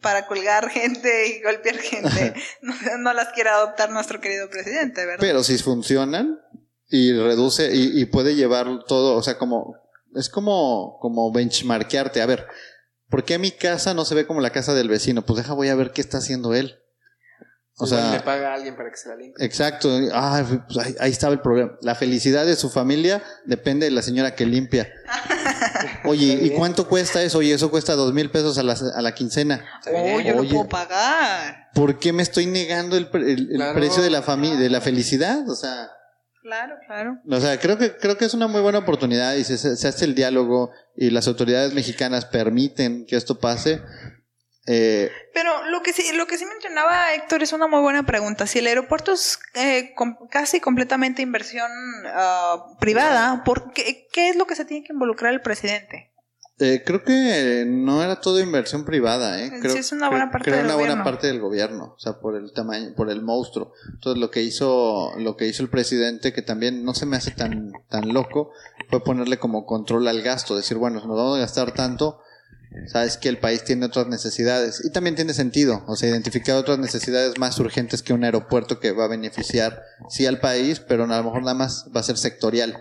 para 0.00 0.26
colgar 0.26 0.68
gente 0.70 1.28
y 1.28 1.42
golpear 1.42 1.76
gente, 1.76 2.34
no, 2.62 2.74
no 2.98 3.12
las 3.12 3.28
quiera 3.32 3.54
adoptar 3.54 3.90
nuestro 3.90 4.20
querido 4.20 4.48
presidente, 4.50 5.04
¿verdad? 5.04 5.20
Pero 5.20 5.42
si 5.42 5.58
funcionan 5.58 6.40
y 6.88 7.12
reduce 7.12 7.74
y, 7.74 8.00
y 8.00 8.04
puede 8.06 8.34
llevar 8.34 8.84
todo, 8.86 9.16
o 9.16 9.22
sea, 9.22 9.38
como 9.38 9.76
es 10.14 10.28
como 10.28 10.98
como 11.00 11.30
benchmarkearte. 11.32 12.22
A 12.22 12.26
ver, 12.26 12.46
¿por 13.08 13.24
qué 13.24 13.38
mi 13.38 13.50
casa 13.50 13.94
no 13.94 14.04
se 14.04 14.14
ve 14.14 14.26
como 14.26 14.40
la 14.40 14.50
casa 14.50 14.74
del 14.74 14.88
vecino? 14.88 15.24
Pues 15.24 15.38
deja, 15.38 15.54
voy 15.54 15.68
a 15.68 15.74
ver 15.74 15.92
qué 15.92 16.00
está 16.00 16.18
haciendo 16.18 16.54
él. 16.54 16.78
O 17.78 17.84
Igual 17.86 18.04
le 18.04 18.10
sea, 18.12 18.24
paga 18.24 18.52
a 18.52 18.54
alguien 18.54 18.74
para 18.74 18.90
que 18.90 18.96
se 18.96 19.08
la 19.10 19.16
limpie. 19.16 19.44
exacto. 19.44 19.90
Ah, 20.14 20.42
pues 20.66 20.78
ahí, 20.86 20.94
ahí 20.98 21.10
estaba 21.10 21.34
el 21.34 21.40
problema. 21.40 21.72
La 21.82 21.94
felicidad 21.94 22.46
de 22.46 22.56
su 22.56 22.70
familia 22.70 23.22
depende 23.44 23.84
de 23.84 23.90
la 23.90 24.00
señora 24.00 24.34
que 24.34 24.46
limpia. 24.46 24.90
Oye, 26.04 26.38
¿y 26.42 26.50
cuánto 26.50 26.88
cuesta 26.88 27.22
eso? 27.22 27.38
Oye, 27.38 27.52
eso 27.52 27.70
cuesta 27.70 27.94
dos 27.94 28.12
mil 28.14 28.30
pesos 28.30 28.56
a 28.58 28.62
la, 28.62 28.72
a 28.94 29.02
la 29.02 29.14
quincena. 29.14 29.62
Oh, 29.92 30.20
yo 30.20 30.36
Oye. 30.38 30.48
lo 30.48 30.48
puedo 30.48 30.68
pagar. 30.68 31.68
¿Por 31.74 31.98
qué 31.98 32.12
me 32.12 32.22
estoy 32.22 32.46
negando 32.46 32.96
el, 32.96 33.08
pre- 33.10 33.32
el- 33.32 33.50
el 33.50 33.56
Claro. 33.56 33.74
precio 33.78 34.02
de 34.02 34.10
la 34.10 34.22
familia, 34.22 34.58
de 34.58 34.70
la 34.70 34.80
felicidad? 34.80 35.48
O 35.48 35.54
sea, 35.54 35.90
Claro, 36.42 36.76
claro. 36.86 37.18
O 37.28 37.40
sea, 37.40 37.58
creo 37.58 37.76
que, 37.76 37.96
creo 37.96 38.16
que 38.16 38.24
es 38.24 38.32
una 38.32 38.46
muy 38.46 38.60
buena 38.60 38.78
oportunidad 38.78 39.34
y 39.34 39.42
se, 39.42 39.58
se 39.58 39.88
hace 39.88 40.04
el 40.04 40.14
diálogo 40.14 40.70
y 40.96 41.10
las 41.10 41.26
autoridades 41.26 41.74
mexicanas 41.74 42.24
permiten 42.24 43.04
que 43.04 43.16
esto 43.16 43.40
pase. 43.40 43.82
Eh, 44.66 45.10
Pero 45.32 45.64
lo 45.70 45.80
que 45.82 45.92
sí, 45.92 46.02
lo 46.16 46.26
que 46.26 46.38
sí 46.38 46.44
mencionaba 46.44 47.14
Héctor 47.14 47.42
es 47.42 47.52
una 47.52 47.66
muy 47.68 47.80
buena 47.80 48.04
pregunta. 48.04 48.46
Si 48.46 48.58
el 48.58 48.66
aeropuerto 48.66 49.12
es 49.12 49.38
eh, 49.54 49.92
com- 49.94 50.16
casi 50.28 50.60
completamente 50.60 51.22
inversión 51.22 51.70
ah, 52.06 52.66
privada, 52.80 53.44
¿por 53.44 53.72
qué, 53.72 54.08
qué 54.12 54.28
es 54.28 54.36
lo 54.36 54.46
que 54.46 54.56
se 54.56 54.64
tiene 54.64 54.84
que 54.84 54.92
involucrar 54.92 55.32
el 55.32 55.40
presidente? 55.40 56.10
eh, 56.58 56.82
creo 56.86 57.04
que 57.04 57.64
no 57.68 58.02
era 58.02 58.18
todo 58.22 58.40
inversión 58.40 58.86
privada, 58.86 59.42
¿eh? 59.42 59.50
Sí, 59.50 59.60
Creo, 59.60 59.74
es 59.76 59.92
una 59.92 60.08
buena 60.08 60.30
parte 60.30 60.44
creo 60.46 60.56
del 60.56 60.64
una 60.66 60.74
buena 60.76 61.04
parte 61.04 61.26
del 61.26 61.38
gobierno, 61.38 61.92
o 61.94 62.00
sea, 62.00 62.18
por 62.18 62.34
el 62.34 62.50
tamaño, 62.54 62.94
por 62.96 63.10
el 63.10 63.20
monstruo. 63.20 63.74
Entonces, 63.92 64.18
lo 64.18 64.30
que 64.30 64.42
hizo, 64.42 65.12
lo 65.18 65.36
que 65.36 65.46
hizo 65.48 65.62
el 65.62 65.68
presidente, 65.68 66.32
que 66.32 66.40
también 66.40 66.82
no 66.82 66.94
se 66.94 67.04
me 67.04 67.18
hace 67.18 67.32
tan, 67.32 67.72
tan 67.90 68.08
loco, 68.14 68.52
fue 68.88 69.04
ponerle 69.04 69.38
como 69.38 69.66
control 69.66 70.08
al 70.08 70.22
gasto, 70.22 70.56
decir, 70.56 70.78
bueno, 70.78 70.96
nos 71.06 71.14
vamos 71.16 71.36
a 71.36 71.40
gastar 71.40 71.72
tanto, 71.72 72.20
sabes 72.86 73.16
que 73.16 73.28
el 73.28 73.38
país 73.38 73.64
tiene 73.64 73.86
otras 73.86 74.06
necesidades 74.06 74.84
y 74.84 74.90
también 74.90 75.16
tiene 75.16 75.34
sentido, 75.34 75.84
o 75.86 75.96
sea, 75.96 76.08
identificar 76.08 76.56
otras 76.56 76.78
necesidades 76.78 77.38
más 77.38 77.58
urgentes 77.58 78.02
que 78.02 78.12
un 78.12 78.24
aeropuerto 78.24 78.80
que 78.80 78.92
va 78.92 79.04
a 79.04 79.08
beneficiar 79.08 79.82
sí 80.08 80.26
al 80.26 80.40
país, 80.40 80.80
pero 80.80 81.04
a 81.04 81.06
lo 81.06 81.24
mejor 81.24 81.40
nada 81.42 81.54
más 81.54 81.86
va 81.94 82.00
a 82.00 82.04
ser 82.04 82.18
sectorial. 82.18 82.76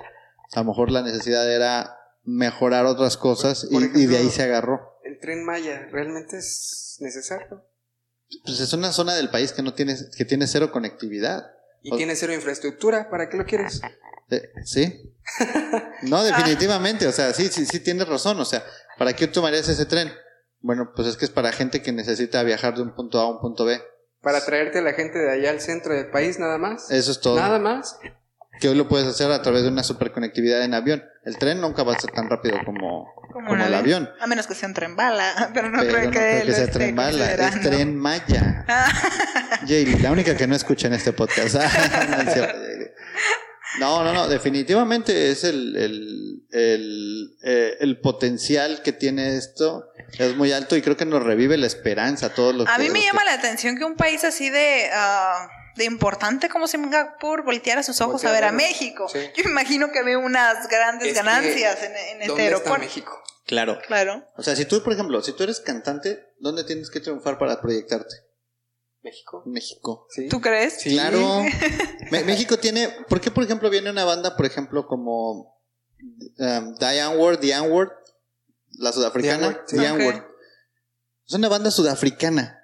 A 0.53 0.59
lo 0.59 0.65
mejor 0.65 0.91
la 0.91 1.01
necesidad 1.01 1.49
era 1.51 1.97
mejorar 2.23 2.85
otras 2.85 3.17
cosas 3.17 3.65
Por 3.65 3.81
y, 3.81 3.85
ejemplo, 3.85 4.01
y 4.01 4.05
de 4.07 4.17
ahí 4.17 4.29
se 4.29 4.43
agarró. 4.43 4.99
El 5.03 5.19
tren 5.19 5.43
Maya, 5.45 5.87
¿realmente 5.91 6.37
es 6.37 6.97
necesario? 6.99 7.63
Pues 8.43 8.59
es 8.59 8.73
una 8.73 8.91
zona 8.91 9.15
del 9.15 9.29
país 9.29 9.51
que 9.53 9.61
no 9.61 9.73
tiene, 9.73 9.95
que 10.17 10.25
tiene 10.25 10.47
cero 10.47 10.71
conectividad. 10.71 11.54
Y 11.85 11.93
O- 11.93 11.97
tiene 11.97 12.15
cero 12.15 12.33
infraestructura, 12.33 13.09
¿para 13.11 13.29
qué 13.29 13.37
lo 13.37 13.45
quieres? 13.45 13.79
Eh, 14.31 14.41
Sí. 14.63 15.11
No, 16.03 16.23
definitivamente. 16.23 17.07
O 17.07 17.11
sea, 17.11 17.31
sí, 17.33 17.47
sí, 17.47 17.65
sí 17.65 17.79
tienes 17.79 18.07
razón. 18.07 18.39
O 18.39 18.45
sea, 18.45 18.63
¿para 18.97 19.13
qué 19.13 19.27
tomarías 19.27 19.67
ese 19.69 19.85
tren? 19.85 20.11
Bueno, 20.61 20.91
pues 20.95 21.07
es 21.07 21.15
que 21.17 21.25
es 21.25 21.31
para 21.31 21.51
gente 21.51 21.81
que 21.81 21.91
necesita 21.91 22.41
viajar 22.43 22.75
de 22.75 22.81
un 22.81 22.95
punto 22.95 23.19
A 23.19 23.23
a 23.23 23.29
un 23.29 23.39
punto 23.39 23.65
B. 23.65 23.79
¿Para 24.21 24.43
traerte 24.43 24.79
a 24.79 24.81
la 24.81 24.93
gente 24.93 25.19
de 25.19 25.31
allá 25.31 25.51
al 25.51 25.61
centro 25.61 25.93
del 25.93 26.09
país 26.09 26.39
nada 26.39 26.57
más? 26.57 26.89
Eso 26.89 27.11
es 27.11 27.19
todo. 27.19 27.35
Nada 27.35 27.59
más. 27.59 27.97
Que 28.59 28.69
hoy 28.69 28.75
lo 28.75 28.87
puedes 28.87 29.07
hacer 29.07 29.31
a 29.31 29.41
través 29.41 29.61
de 29.63 29.69
una 29.69 29.83
superconectividad 29.83 30.63
en 30.63 30.73
avión. 30.73 31.03
El 31.23 31.37
tren 31.37 31.61
nunca 31.61 31.83
va 31.83 31.93
a 31.93 31.99
ser 31.99 32.11
tan 32.11 32.29
rápido 32.29 32.57
como, 32.65 33.13
como, 33.35 33.53
el 33.53 33.73
avión. 33.73 34.09
A 34.19 34.27
menos 34.27 34.47
que 34.47 34.55
sea 34.55 34.67
un 34.69 34.73
tren 34.73 34.95
bala, 34.95 35.49
pero 35.53 35.69
no 35.69 35.79
Pero 35.79 35.91
creo 35.91 36.05
no 36.05 36.11
que, 36.11 36.17
creo 36.17 36.45
que 36.45 36.53
sea 36.53 36.63
esté 36.63 36.73
tren 36.79 36.95
bala, 36.95 37.31
es 37.33 37.61
tren 37.61 37.97
Maya. 37.97 38.65
Jaylee, 39.67 39.99
la 39.99 40.11
única 40.11 40.35
que 40.37 40.47
no 40.47 40.55
escucha 40.55 40.87
en 40.87 40.93
este 40.93 41.11
podcast. 41.13 41.55
no, 41.55 41.61
Jaylee. 41.61 42.91
no, 43.79 44.03
no, 44.05 44.13
no, 44.13 44.27
definitivamente 44.29 45.31
es 45.31 45.43
el, 45.43 45.75
el, 45.75 46.43
el, 46.51 47.37
eh, 47.43 47.77
el 47.81 47.99
potencial 47.99 48.81
que 48.81 48.93
tiene 48.93 49.35
esto. 49.35 49.89
Es 50.17 50.35
muy 50.37 50.51
alto 50.53 50.77
y 50.77 50.81
creo 50.81 50.95
que 50.95 51.05
nos 51.05 51.21
revive 51.23 51.57
la 51.57 51.67
esperanza 51.67 52.27
a 52.27 52.29
todos 52.29 52.55
los 52.55 52.67
A 52.69 52.77
mí 52.77 52.89
me 52.89 53.01
llama 53.01 53.21
que- 53.21 53.25
la 53.25 53.33
atención 53.33 53.77
que 53.77 53.83
un 53.83 53.95
país 53.97 54.23
así 54.23 54.49
de, 54.49 54.89
ah, 54.93 55.47
de 55.75 55.85
importante 55.85 56.49
como 56.49 56.67
Singapur 56.67 57.43
volteara 57.43 57.83
sus 57.83 57.99
ojos 58.01 58.13
Voltea 58.13 58.29
a 58.29 58.33
ver 58.33 58.43
a. 58.45 58.51
México. 58.51 59.07
Sí. 59.09 59.19
Yo 59.35 59.49
imagino 59.49 59.91
que 59.91 60.03
ve 60.03 60.17
unas 60.17 60.67
grandes 60.69 61.07
Es 61.09 61.13
que, 61.13 61.19
ganancias 61.19 61.83
en, 61.83 61.91
en 61.91 62.21
este 62.21 62.27
¿Dónde 62.27 62.43
aeropuerto. 62.43 62.73
está 62.73 62.85
México? 62.85 63.23
Claro. 63.45 63.79
Claro. 63.85 64.25
O 64.37 64.43
sea, 64.43 64.55
si 64.55 64.65
tú, 64.65 64.81
por 64.83 64.93
ejemplo, 64.93 65.21
si 65.21 65.33
tú 65.33 65.43
eres 65.43 65.59
cantante, 65.59 66.19
¿dónde 66.39 66.63
tienes 66.63 66.89
que 66.89 66.99
triunfar 66.99 67.37
para 67.37 67.61
proyectarte? 67.61 68.15
¿México? 69.03 69.43
México. 69.45 70.07
Sí. 70.09 70.27
¿Tú 70.29 70.41
crees? 70.41 70.79
Sí. 70.81 70.93
Claro. 70.93 71.43
México 72.11 72.57
tiene. 72.57 72.89
¿Por 73.07 73.21
qué, 73.21 73.29
por 73.29 73.43
ejemplo, 73.43 73.69
viene 73.69 73.91
una 73.91 74.03
banda, 74.03 74.35
por 74.35 74.47
ejemplo, 74.47 74.87
como 74.87 75.59
um, 76.39 76.75
Diane 76.79 77.15
Ward, 77.17 77.39
Diane 77.39 77.69
Ward, 77.69 77.89
la 78.79 78.91
sudafricana? 78.91 79.37
Diane 79.37 79.55
Ward, 79.57 79.65
sí. 79.67 79.77
Diane 79.77 80.07
Ok. 80.07 80.13
Ward. 80.15 80.25
Es 81.27 81.33
una 81.35 81.49
banda 81.49 81.69
sudafricana. 81.69 82.59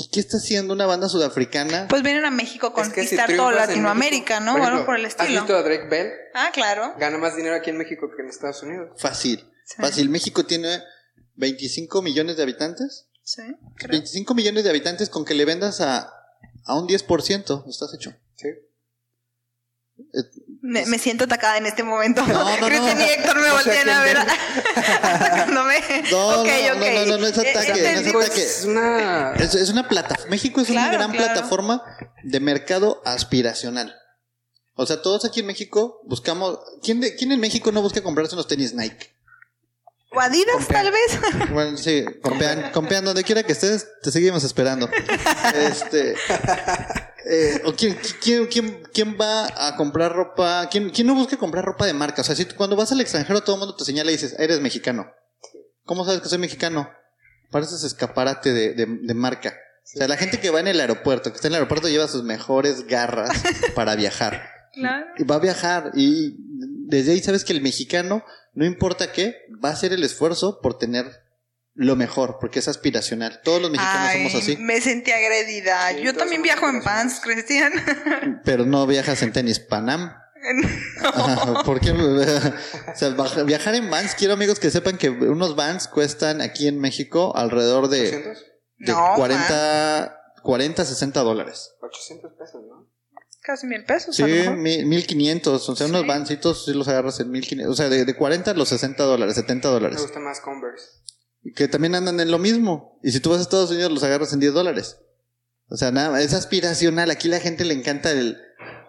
¿Y 0.00 0.10
qué 0.10 0.20
está 0.20 0.36
haciendo 0.36 0.72
una 0.74 0.86
banda 0.86 1.08
sudafricana? 1.08 1.88
Pues 1.88 2.04
vienen 2.04 2.24
a 2.24 2.30
México 2.30 2.72
a 2.76 2.82
Es 2.82 2.88
que 2.90 3.02
si 3.02 3.16
conquistar 3.16 3.36
toda 3.36 3.50
Latinoamérica, 3.66 4.38
México- 4.38 4.44
¿no? 4.44 4.52
por 4.52 4.60
o 4.60 4.64
algo 4.64 4.76
ejemplo, 4.76 4.86
por 4.86 4.96
el 4.96 5.04
¿Has 5.06 5.14
estilo. 5.14 5.40
visto 5.40 5.56
a 5.56 5.62
Drake 5.64 5.88
Bell? 5.88 6.12
Ah, 6.34 6.50
claro. 6.54 6.94
Gana 7.00 7.18
más 7.18 7.34
dinero 7.34 7.56
aquí 7.56 7.70
en 7.70 7.78
México 7.78 8.08
que 8.16 8.22
en 8.22 8.28
Estados 8.28 8.62
Unidos. 8.62 8.90
Fácil. 8.96 9.40
Sí. 9.64 9.74
Fácil. 9.82 10.08
México 10.08 10.46
tiene 10.46 10.82
25 11.34 12.00
millones 12.02 12.36
de 12.36 12.44
habitantes. 12.44 13.08
Sí, 13.24 13.42
creo. 13.76 13.90
25 13.90 14.34
millones 14.34 14.62
de 14.62 14.70
habitantes 14.70 15.10
con 15.10 15.24
que 15.24 15.34
le 15.34 15.44
vendas 15.44 15.80
a, 15.80 16.12
a 16.64 16.78
un 16.78 16.86
10%. 16.86 17.68
Estás 17.68 17.92
hecho. 17.92 18.12
Sí. 18.36 18.48
Me, 20.68 20.84
me 20.84 20.98
siento 20.98 21.24
atacada 21.24 21.56
en 21.56 21.64
este 21.66 21.82
momento. 21.82 22.22
No, 22.26 22.44
no, 22.60 22.66
Cristian 22.66 22.98
no. 22.98 23.04
y 23.04 23.08
Héctor 23.08 23.40
me 23.40 23.50
voltean 23.50 23.88
a 23.88 24.00
a 24.00 24.04
ver. 24.04 24.16
atacándome. 24.18 25.76
No, 26.10 26.44
no, 26.44 26.44
no, 26.44 26.74
no, 26.74 27.06
no, 27.06 27.18
no 27.18 27.26
es 27.26 27.38
Eh, 27.38 27.50
ataque, 27.50 27.72
es 27.92 28.00
México 28.00 28.20
ataque. 28.20 28.42
es 28.42 28.64
una... 28.66 29.32
Es, 29.34 29.54
es 29.54 29.70
una 29.70 29.88
plataforma. 29.88 30.30
México 30.30 30.60
es 30.60 30.68
una 30.70 30.88
gran 30.90 31.10
claro. 31.12 31.32
plataforma 31.32 31.82
de 32.22 32.40
mercado 32.40 33.00
aspiracional. 33.06 33.94
O 34.74 34.84
sea, 34.86 35.00
todos 35.02 35.24
aquí 35.24 35.40
en 35.40 35.46
México 35.46 36.00
buscamos. 36.04 36.58
¿Quién, 36.82 37.00
de- 37.00 37.16
quién 37.16 37.32
en 37.32 37.40
México 37.40 37.72
no 37.72 37.80
busca 37.82 38.02
comprarse 38.02 38.34
unos 38.34 38.46
tenis 38.46 38.74
Nike? 38.74 39.16
O 40.12 40.20
Adidas, 40.20 40.54
Compean. 40.56 40.84
tal 40.84 40.92
vez. 40.92 41.48
Bueno, 41.52 41.76
sí, 41.76 42.04
compean, 42.22 42.70
compean 42.72 43.04
donde 43.04 43.24
quiera 43.24 43.42
que 43.42 43.52
estés, 43.52 43.86
te 44.02 44.10
seguimos 44.12 44.44
esperando. 44.44 44.88
Este. 45.54 46.14
Eh, 47.26 47.60
o 47.64 47.72
quién, 47.74 47.96
quién, 48.22 48.46
quién, 48.46 48.82
quién 48.92 49.16
va 49.20 49.46
a 49.68 49.76
comprar 49.76 50.12
ropa? 50.12 50.68
¿Quién, 50.70 50.90
¿Quién 50.90 51.06
no 51.06 51.14
busca 51.14 51.36
comprar 51.36 51.64
ropa 51.64 51.86
de 51.86 51.92
marca? 51.92 52.22
O 52.22 52.24
sea, 52.24 52.34
si 52.36 52.44
tú- 52.44 52.54
cuando 52.56 52.76
vas 52.76 52.92
al 52.92 53.00
extranjero 53.00 53.40
todo 53.42 53.56
el 53.56 53.60
mundo 53.60 53.74
te 53.76 53.84
señala 53.84 54.10
y 54.10 54.14
dices, 54.14 54.34
eres 54.38 54.60
mexicano. 54.60 55.10
¿Cómo 55.84 56.04
sabes 56.04 56.20
que 56.20 56.28
soy 56.28 56.38
mexicano? 56.38 56.90
Pareces 57.50 57.82
escaparate 57.84 58.52
de, 58.52 58.74
de, 58.74 58.86
de 58.86 59.14
marca. 59.14 59.54
O 59.94 59.98
sea, 59.98 60.06
la 60.06 60.16
gente 60.18 60.38
que 60.38 60.50
va 60.50 60.60
en 60.60 60.68
el 60.68 60.80
aeropuerto, 60.80 61.30
que 61.30 61.36
está 61.36 61.48
en 61.48 61.52
el 61.54 61.60
aeropuerto, 61.60 61.88
lleva 61.88 62.06
sus 62.08 62.22
mejores 62.22 62.86
garras 62.86 63.30
para 63.74 63.96
viajar. 63.96 64.42
Claro. 64.74 65.06
Y 65.16 65.24
va 65.24 65.36
a 65.36 65.40
viajar 65.40 65.92
y 65.94 66.34
desde 66.88 67.12
ahí 67.12 67.20
sabes 67.20 67.44
que 67.44 67.54
el 67.54 67.62
mexicano, 67.62 68.22
no 68.52 68.66
importa 68.66 69.12
qué, 69.12 69.34
va 69.64 69.70
a 69.70 69.72
hacer 69.72 69.92
el 69.94 70.04
esfuerzo 70.04 70.60
por 70.60 70.76
tener 70.78 71.06
lo 71.80 71.94
mejor, 71.94 72.38
porque 72.40 72.58
es 72.58 72.66
aspiracional. 72.66 73.40
Todos 73.44 73.62
los 73.62 73.70
mexicanos 73.70 74.08
Ay, 74.10 74.28
somos 74.28 74.42
así, 74.42 74.56
me 74.56 74.80
sentí 74.80 75.12
agredida. 75.12 75.90
Sí, 75.92 76.02
Yo 76.02 76.12
también 76.12 76.42
viajo 76.42 76.68
en 76.68 76.82
pants, 76.82 77.20
Cristian. 77.20 77.72
pero 78.44 78.66
no 78.66 78.84
viajas 78.86 79.22
en 79.22 79.32
tenis 79.32 79.60
Panam. 79.60 80.12
Ajá, 81.04 81.62
¿Por 81.64 81.80
qué? 81.80 81.90
O 82.92 82.96
sea, 82.96 83.10
viajar 83.44 83.74
en 83.76 83.88
vans, 83.90 84.14
quiero 84.16 84.34
amigos 84.34 84.58
que 84.58 84.70
sepan 84.70 84.98
que 84.98 85.08
unos 85.10 85.54
vans 85.56 85.86
cuestan 85.88 86.40
aquí 86.40 86.66
en 86.68 86.80
México 86.80 87.32
alrededor 87.36 87.88
de, 87.88 88.00
800, 88.08 88.44
de 88.78 88.92
No, 88.92 89.12
40, 89.16 90.20
40, 90.42 90.84
60 90.84 91.20
dólares. 91.20 91.74
800 91.80 92.32
pesos, 92.38 92.62
¿no? 92.68 92.88
Casi 93.42 93.66
mil 93.66 93.84
pesos. 93.84 94.16
Sí, 94.16 94.22
a 94.22 94.26
lo 94.26 94.34
mejor. 94.34 94.56
mi- 94.56 94.84
1500, 94.84 95.68
o 95.68 95.76
sea, 95.76 95.86
unos 95.86 96.06
vancitos 96.06 96.64
si 96.64 96.72
los 96.74 96.86
agarras 96.88 97.18
en 97.20 97.30
1500, 97.30 97.72
o 97.72 97.76
sea, 97.76 97.88
de, 97.88 98.04
de 98.04 98.14
40 98.16 98.50
a 98.50 98.54
los 98.54 98.68
60 98.68 99.02
dólares, 99.04 99.36
70 99.36 99.68
Me 99.68 99.74
dólares. 99.74 100.02
gusta 100.02 100.18
más 100.18 100.40
Converse. 100.40 100.84
Que 101.54 101.68
también 101.68 101.94
andan 101.94 102.20
en 102.20 102.30
lo 102.30 102.38
mismo. 102.38 102.98
Y 103.02 103.12
si 103.12 103.20
tú 103.20 103.30
vas 103.30 103.38
a 103.38 103.42
Estados 103.42 103.70
Unidos, 103.70 103.90
los 103.92 104.02
agarras 104.02 104.32
en 104.32 104.40
10 104.40 104.52
dólares. 104.52 104.98
O 105.70 105.76
sea, 105.76 105.90
nada, 105.90 106.20
es 106.22 106.32
aspiracional. 106.34 107.10
Aquí 107.10 107.28
la 107.28 107.40
gente 107.40 107.64
le 107.64 107.74
encanta 107.74 108.10
el. 108.10 108.38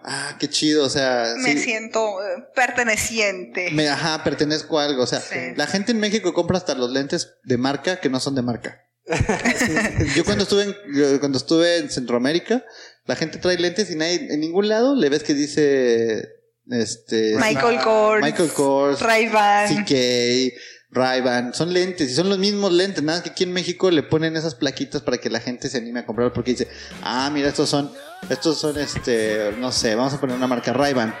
ah, 0.02 0.36
qué 0.40 0.48
chido, 0.48 0.84
o 0.84 0.88
sea, 0.88 1.34
Me 1.38 1.52
sí, 1.52 1.58
siento 1.58 2.00
eh, 2.24 2.44
perteneciente. 2.54 3.70
me- 3.72 3.88
ajá, 3.88 4.24
pertenezco 4.24 4.78
a 4.80 4.84
algo, 4.86 5.02
o 5.02 5.06
sea, 5.06 5.20
Sí. 5.20 5.36
la 5.56 5.66
gente 5.66 5.92
en 5.92 6.00
México 6.00 6.32
compra 6.32 6.56
hasta 6.56 6.74
los 6.74 6.90
lentes 6.90 7.34
de 7.44 7.58
marca 7.58 8.00
que 8.00 8.08
no 8.08 8.18
son 8.18 8.34
de 8.34 8.42
marca. 8.42 8.80
Yo 10.16 10.24
cuando 10.24 10.44
estuve 10.44 10.62
en, 10.64 11.18
cuando 11.18 11.36
estuve 11.38 11.78
en 11.78 11.90
Centroamérica, 11.90 12.64
la 13.06 13.16
gente 13.16 13.38
trae 13.38 13.58
lentes 13.58 13.90
y 13.90 13.96
nadie, 13.96 14.28
en 14.32 14.40
ningún 14.40 14.68
lado 14.68 14.94
le 14.94 15.08
ves 15.08 15.22
que 15.22 15.34
dice 15.34 16.28
este 16.70 17.34
Michael 17.36 17.80
Kors. 17.82 18.22
Michael 18.22 18.50
Kors, 18.52 19.00
Ray-Ban. 19.00 19.84
CK, 19.84 20.52
Ray-Ban, 20.92 21.54
son 21.54 21.72
lentes 21.72 22.10
y 22.10 22.14
son 22.14 22.28
los 22.28 22.38
mismos 22.38 22.72
lentes, 22.72 23.02
nada 23.04 23.18
más 23.18 23.22
que 23.24 23.30
aquí 23.30 23.44
en 23.44 23.52
México 23.52 23.90
le 23.90 24.02
ponen 24.02 24.36
esas 24.36 24.54
plaquitas 24.56 25.02
para 25.02 25.18
que 25.18 25.30
la 25.30 25.38
gente 25.40 25.68
se 25.68 25.78
anime 25.78 26.00
a 26.00 26.06
comprar 26.06 26.32
porque 26.32 26.50
dice, 26.52 26.68
ah, 27.02 27.30
mira, 27.32 27.48
estos 27.48 27.68
son, 27.70 27.92
estos 28.28 28.58
son, 28.58 28.76
este, 28.78 29.54
no 29.58 29.70
sé, 29.70 29.94
vamos 29.94 30.12
a 30.14 30.20
poner 30.20 30.34
una 30.36 30.48
marca 30.48 30.72
Ray-Ban. 30.72 31.14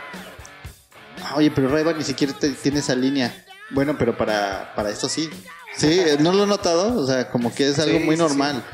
Ah, 1.22 1.34
Oye, 1.36 1.50
pero 1.52 1.68
Ray-Ban 1.68 1.96
ni 1.98 2.04
siquiera 2.04 2.32
te- 2.32 2.50
tiene 2.50 2.80
esa 2.80 2.94
línea. 2.94 3.44
Bueno, 3.70 3.96
pero 3.96 4.16
para, 4.18 4.72
para 4.74 4.90
esto 4.90 5.08
sí. 5.08 5.30
Sí, 5.76 6.00
eh, 6.00 6.16
¿no 6.18 6.32
lo 6.32 6.42
he 6.44 6.46
notado? 6.48 7.00
O 7.00 7.06
sea, 7.06 7.28
como 7.30 7.54
que 7.54 7.68
es 7.68 7.78
algo 7.78 7.98
Sí, 7.98 8.04
muy 8.04 8.16
sí, 8.16 8.22
sí. 8.22 8.28
normal. 8.28 8.64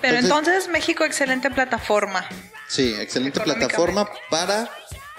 Pero 0.00 0.16
Entonces- 0.18 0.38
entonces 0.54 0.68
México, 0.72 1.04
excelente 1.04 1.48
plataforma. 1.50 2.26
Sí, 2.66 2.92
excelente 2.98 3.38
plataforma 3.40 4.08
para 4.30 4.68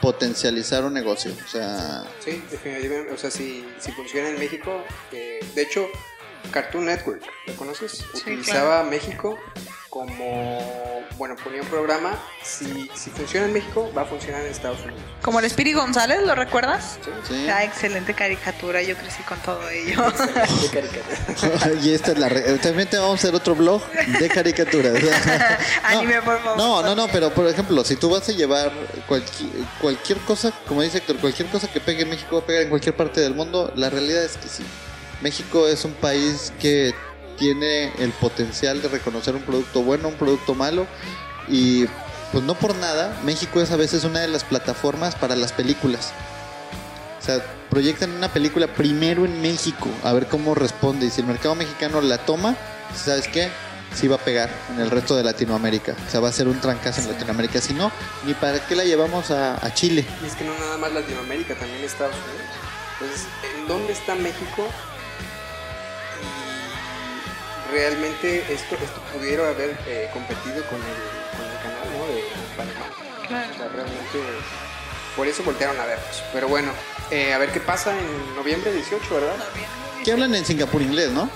potencializar 0.04 0.84
un 0.84 0.94
negocio. 0.94 1.32
O 1.46 1.48
sea, 1.48 2.04
Sí, 2.20 2.44
definitivamente. 2.52 3.14
O 3.14 3.18
sea, 3.18 3.32
si, 3.32 3.66
si 3.80 3.94
funciona 3.94 4.28
en 4.28 4.38
México, 4.38 4.84
eh, 5.14 5.40
de 5.56 5.62
hecho, 5.62 5.88
Cartoon 6.52 6.86
Network, 6.86 7.24
¿lo 7.48 7.56
conoces? 7.56 8.04
Utilizaba 8.14 8.84
México 8.84 9.40
como, 9.94 11.04
bueno, 11.20 11.36
ponía 11.44 11.62
un 11.62 11.68
programa, 11.68 12.18
si, 12.42 12.90
si 12.96 13.12
funciona 13.12 13.46
en 13.46 13.54
México, 13.54 13.92
va 13.96 14.02
a 14.02 14.06
funcionar 14.06 14.42
en 14.42 14.48
Estados 14.48 14.80
Unidos. 14.84 15.04
Como 15.22 15.40
el 15.40 15.48
Spiri 15.48 15.74
González, 15.74 16.18
¿lo 16.26 16.34
recuerdas? 16.34 16.98
¿sí? 17.06 17.12
sí. 17.28 17.48
Ah, 17.48 17.64
excelente 17.64 18.16
caricatura, 18.16 18.82
yo 18.82 18.98
crecí 18.98 19.22
con 19.22 19.38
todo 19.42 19.70
ello. 19.70 20.02
De 20.12 20.70
caricatura. 20.74 21.74
y 21.84 21.94
esta 21.94 22.14
es 22.14 22.18
la... 22.18 22.28
re- 22.28 22.58
También 22.58 22.90
te 22.90 22.98
vamos 22.98 23.12
a 23.12 23.16
hacer 23.20 23.36
otro 23.36 23.54
blog 23.54 23.84
de 24.20 24.30
caricaturas. 24.30 24.96
Anime, 25.84 26.24
por 26.24 26.42
favor. 26.42 26.58
No, 26.58 26.82
no, 26.82 26.96
no, 26.96 27.08
pero 27.10 27.32
por 27.32 27.48
ejemplo, 27.48 27.84
si 27.84 27.96
tú 27.96 28.10
vas 28.10 28.28
a 28.28 28.32
llevar 28.32 28.72
cualquier, 29.08 29.52
cualquier 29.80 30.18
cosa, 30.22 30.52
como 30.68 30.82
dice 30.82 30.98
Héctor, 30.98 31.18
cualquier 31.18 31.50
cosa 31.50 31.68
que 31.72 31.80
pegue 31.80 32.02
en 32.02 32.10
México 32.10 32.38
va 32.38 32.42
a 32.42 32.46
pegar 32.48 32.64
en 32.64 32.70
cualquier 32.70 32.96
parte 32.98 33.22
del 33.22 33.36
mundo, 33.36 33.72
la 33.76 33.92
realidad 33.92 34.24
es 34.24 34.38
que 34.38 34.48
sí. 34.48 34.64
México 35.22 35.68
es 35.68 35.86
un 35.86 35.94
país 35.94 36.52
que 36.60 36.96
tiene 37.44 37.92
el 38.00 38.12
potencial 38.14 38.82
de 38.82 38.88
reconocer 38.88 39.36
un 39.36 39.42
producto 39.42 39.82
bueno, 39.84 40.08
un 40.08 40.14
producto 40.14 40.56
malo 40.56 40.88
y 41.50 41.86
pues 42.32 42.42
no 42.46 42.56
por 42.56 42.74
nada, 42.76 43.20
México 43.26 43.60
es 43.60 43.70
a 43.72 43.76
veces 43.76 44.06
una 44.06 44.22
de 44.22 44.30
las 44.30 44.46
plataformas 44.46 45.16
para 45.16 45.36
las 45.36 45.52
películas. 45.52 46.14
O 47.20 47.26
sea, 47.26 47.44
proyectan 47.70 48.12
una 48.12 48.32
película 48.32 48.68
primero 48.68 49.26
en 49.26 49.42
México, 49.42 49.90
a 50.06 50.14
ver 50.14 50.28
cómo 50.28 50.56
responde. 50.56 51.08
Y 51.08 51.10
si 51.10 51.20
el 51.20 51.28
mercado 51.28 51.54
mexicano 51.54 52.00
la 52.00 52.18
toma, 52.20 52.56
¿sabes 52.96 53.28
qué? 53.28 53.50
Sí 53.94 54.08
va 54.08 54.16
a 54.16 54.20
pegar 54.20 54.50
en 54.74 54.80
el 54.80 54.90
resto 54.90 55.18
de 55.18 55.24
Latinoamérica. 55.24 55.98
O 56.08 56.10
sea, 56.10 56.22
va 56.22 56.30
a 56.30 56.32
ser 56.32 56.48
un 56.48 56.62
trancazo 56.62 57.02
en 57.02 57.12
Latinoamérica. 57.12 57.60
Si 57.60 57.74
no, 57.74 57.92
ni 58.26 58.34
para 58.34 58.66
qué 58.66 58.76
la 58.78 58.86
llevamos 58.86 59.32
a, 59.32 59.64
a 59.64 59.74
Chile. 59.74 60.06
Y 60.24 60.28
es 60.28 60.36
que 60.36 60.46
no 60.46 60.58
nada 60.58 60.78
más 60.78 60.94
Latinoamérica, 60.94 61.56
también 61.56 61.84
Estados 61.84 62.16
Unidos. 62.16 62.54
Entonces, 62.94 63.28
¿en 63.54 63.68
dónde 63.68 63.92
está 63.92 64.16
México? 64.16 64.66
Realmente 67.74 68.46
esto, 68.54 68.76
esto 68.76 69.02
pudiera 69.12 69.50
haber 69.50 69.76
eh, 69.88 70.08
competido 70.14 70.64
con 70.68 70.78
el, 70.78 71.36
con 71.36 71.46
el 71.50 71.58
canal 71.58 71.88
¿no? 71.98 72.06
de 72.14 72.24
Panamá. 72.56 72.86
Claro. 73.28 73.50
O 73.52 73.58
sea, 73.58 73.68
realmente 73.70 74.20
por 75.16 75.28
eso 75.28 75.44
voltearon 75.44 75.80
a 75.80 75.86
vernos. 75.86 76.24
Pero 76.32 76.48
bueno, 76.48 76.72
eh, 77.10 77.34
a 77.34 77.40
ver 77.40 77.50
qué 77.52 77.60
pasa 77.60 77.98
en 77.98 78.36
noviembre 78.36 78.72
18, 78.72 79.04
¿verdad? 79.16 79.36
¿Qué 80.06 80.12
hablan 80.12 80.36
en 80.36 80.46
Singapur 80.46 80.84
inglés, 80.84 81.10
no? 81.10 81.28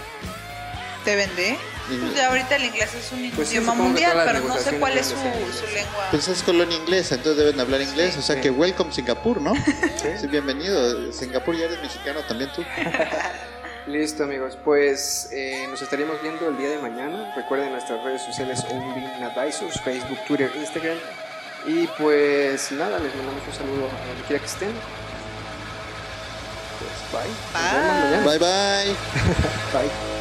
¿Te 1.04 1.16
vende? 1.16 1.58
Pues 1.88 2.16
ya 2.16 2.28
ahorita 2.28 2.58
el 2.58 2.66
inglés 2.66 2.94
es 2.94 3.12
un 3.14 3.32
Pues 3.32 3.50
idioma 3.52 3.74
mundial, 3.74 4.22
pero 4.26 4.42
no 4.42 4.58
sé 4.58 4.78
cuál 4.78 4.96
es 4.98 5.08
su, 5.08 5.16
su 5.16 5.66
lengua. 5.74 6.08
Pues 6.12 6.28
es 6.28 6.44
colonia 6.44 6.76
inglesa, 6.78 7.16
entonces 7.16 7.44
deben 7.46 7.60
hablar 7.60 7.82
inglés. 7.82 8.16
O 8.18 8.22
sea 8.22 8.36
Sí. 8.36 8.42
que 8.42 8.50
welcome 8.52 8.92
Singapur, 8.94 9.42
¿no? 9.42 9.56
Sí. 9.56 10.10
Sí, 10.22 10.28
bienvenido. 10.28 11.12
Singapur 11.12 11.56
ya 11.58 11.66
eres 11.66 11.82
mexicano 11.82 12.20
también 12.28 12.52
tú. 12.54 12.62
Listo 13.88 14.26
amigos, 14.26 14.58
pues 14.66 15.30
eh, 15.32 15.66
nos 15.70 15.82
estaríamos 15.82 16.22
viendo 16.22 16.50
el 16.50 16.58
día 16.58 16.70
de 16.70 16.78
mañana. 16.80 17.34
Recuerden 17.38 17.72
nuestras 17.72 18.04
redes 18.04 18.22
sociales 18.22 18.66
Onbeam 18.70 19.24
Advisors, 19.24 19.80
Facebook, 19.82 20.20
Twitter, 20.28 20.52
Instagram. 20.58 20.98
Y 21.66 21.88
pues 21.98 22.72
nada, 22.74 23.00
les 23.00 23.16
mandamos 23.16 23.42
un 23.48 23.54
saludo 23.54 23.86
a 23.88 24.08
donde 24.08 24.24
quiera 24.28 24.42
que 24.42 24.46
estén. 24.50 24.74
Pues 26.80 27.24
bye. 27.24 27.32
Bye. 27.54 28.38
Bye 28.38 28.40
bye. 29.74 29.88
Bye. 29.88 30.17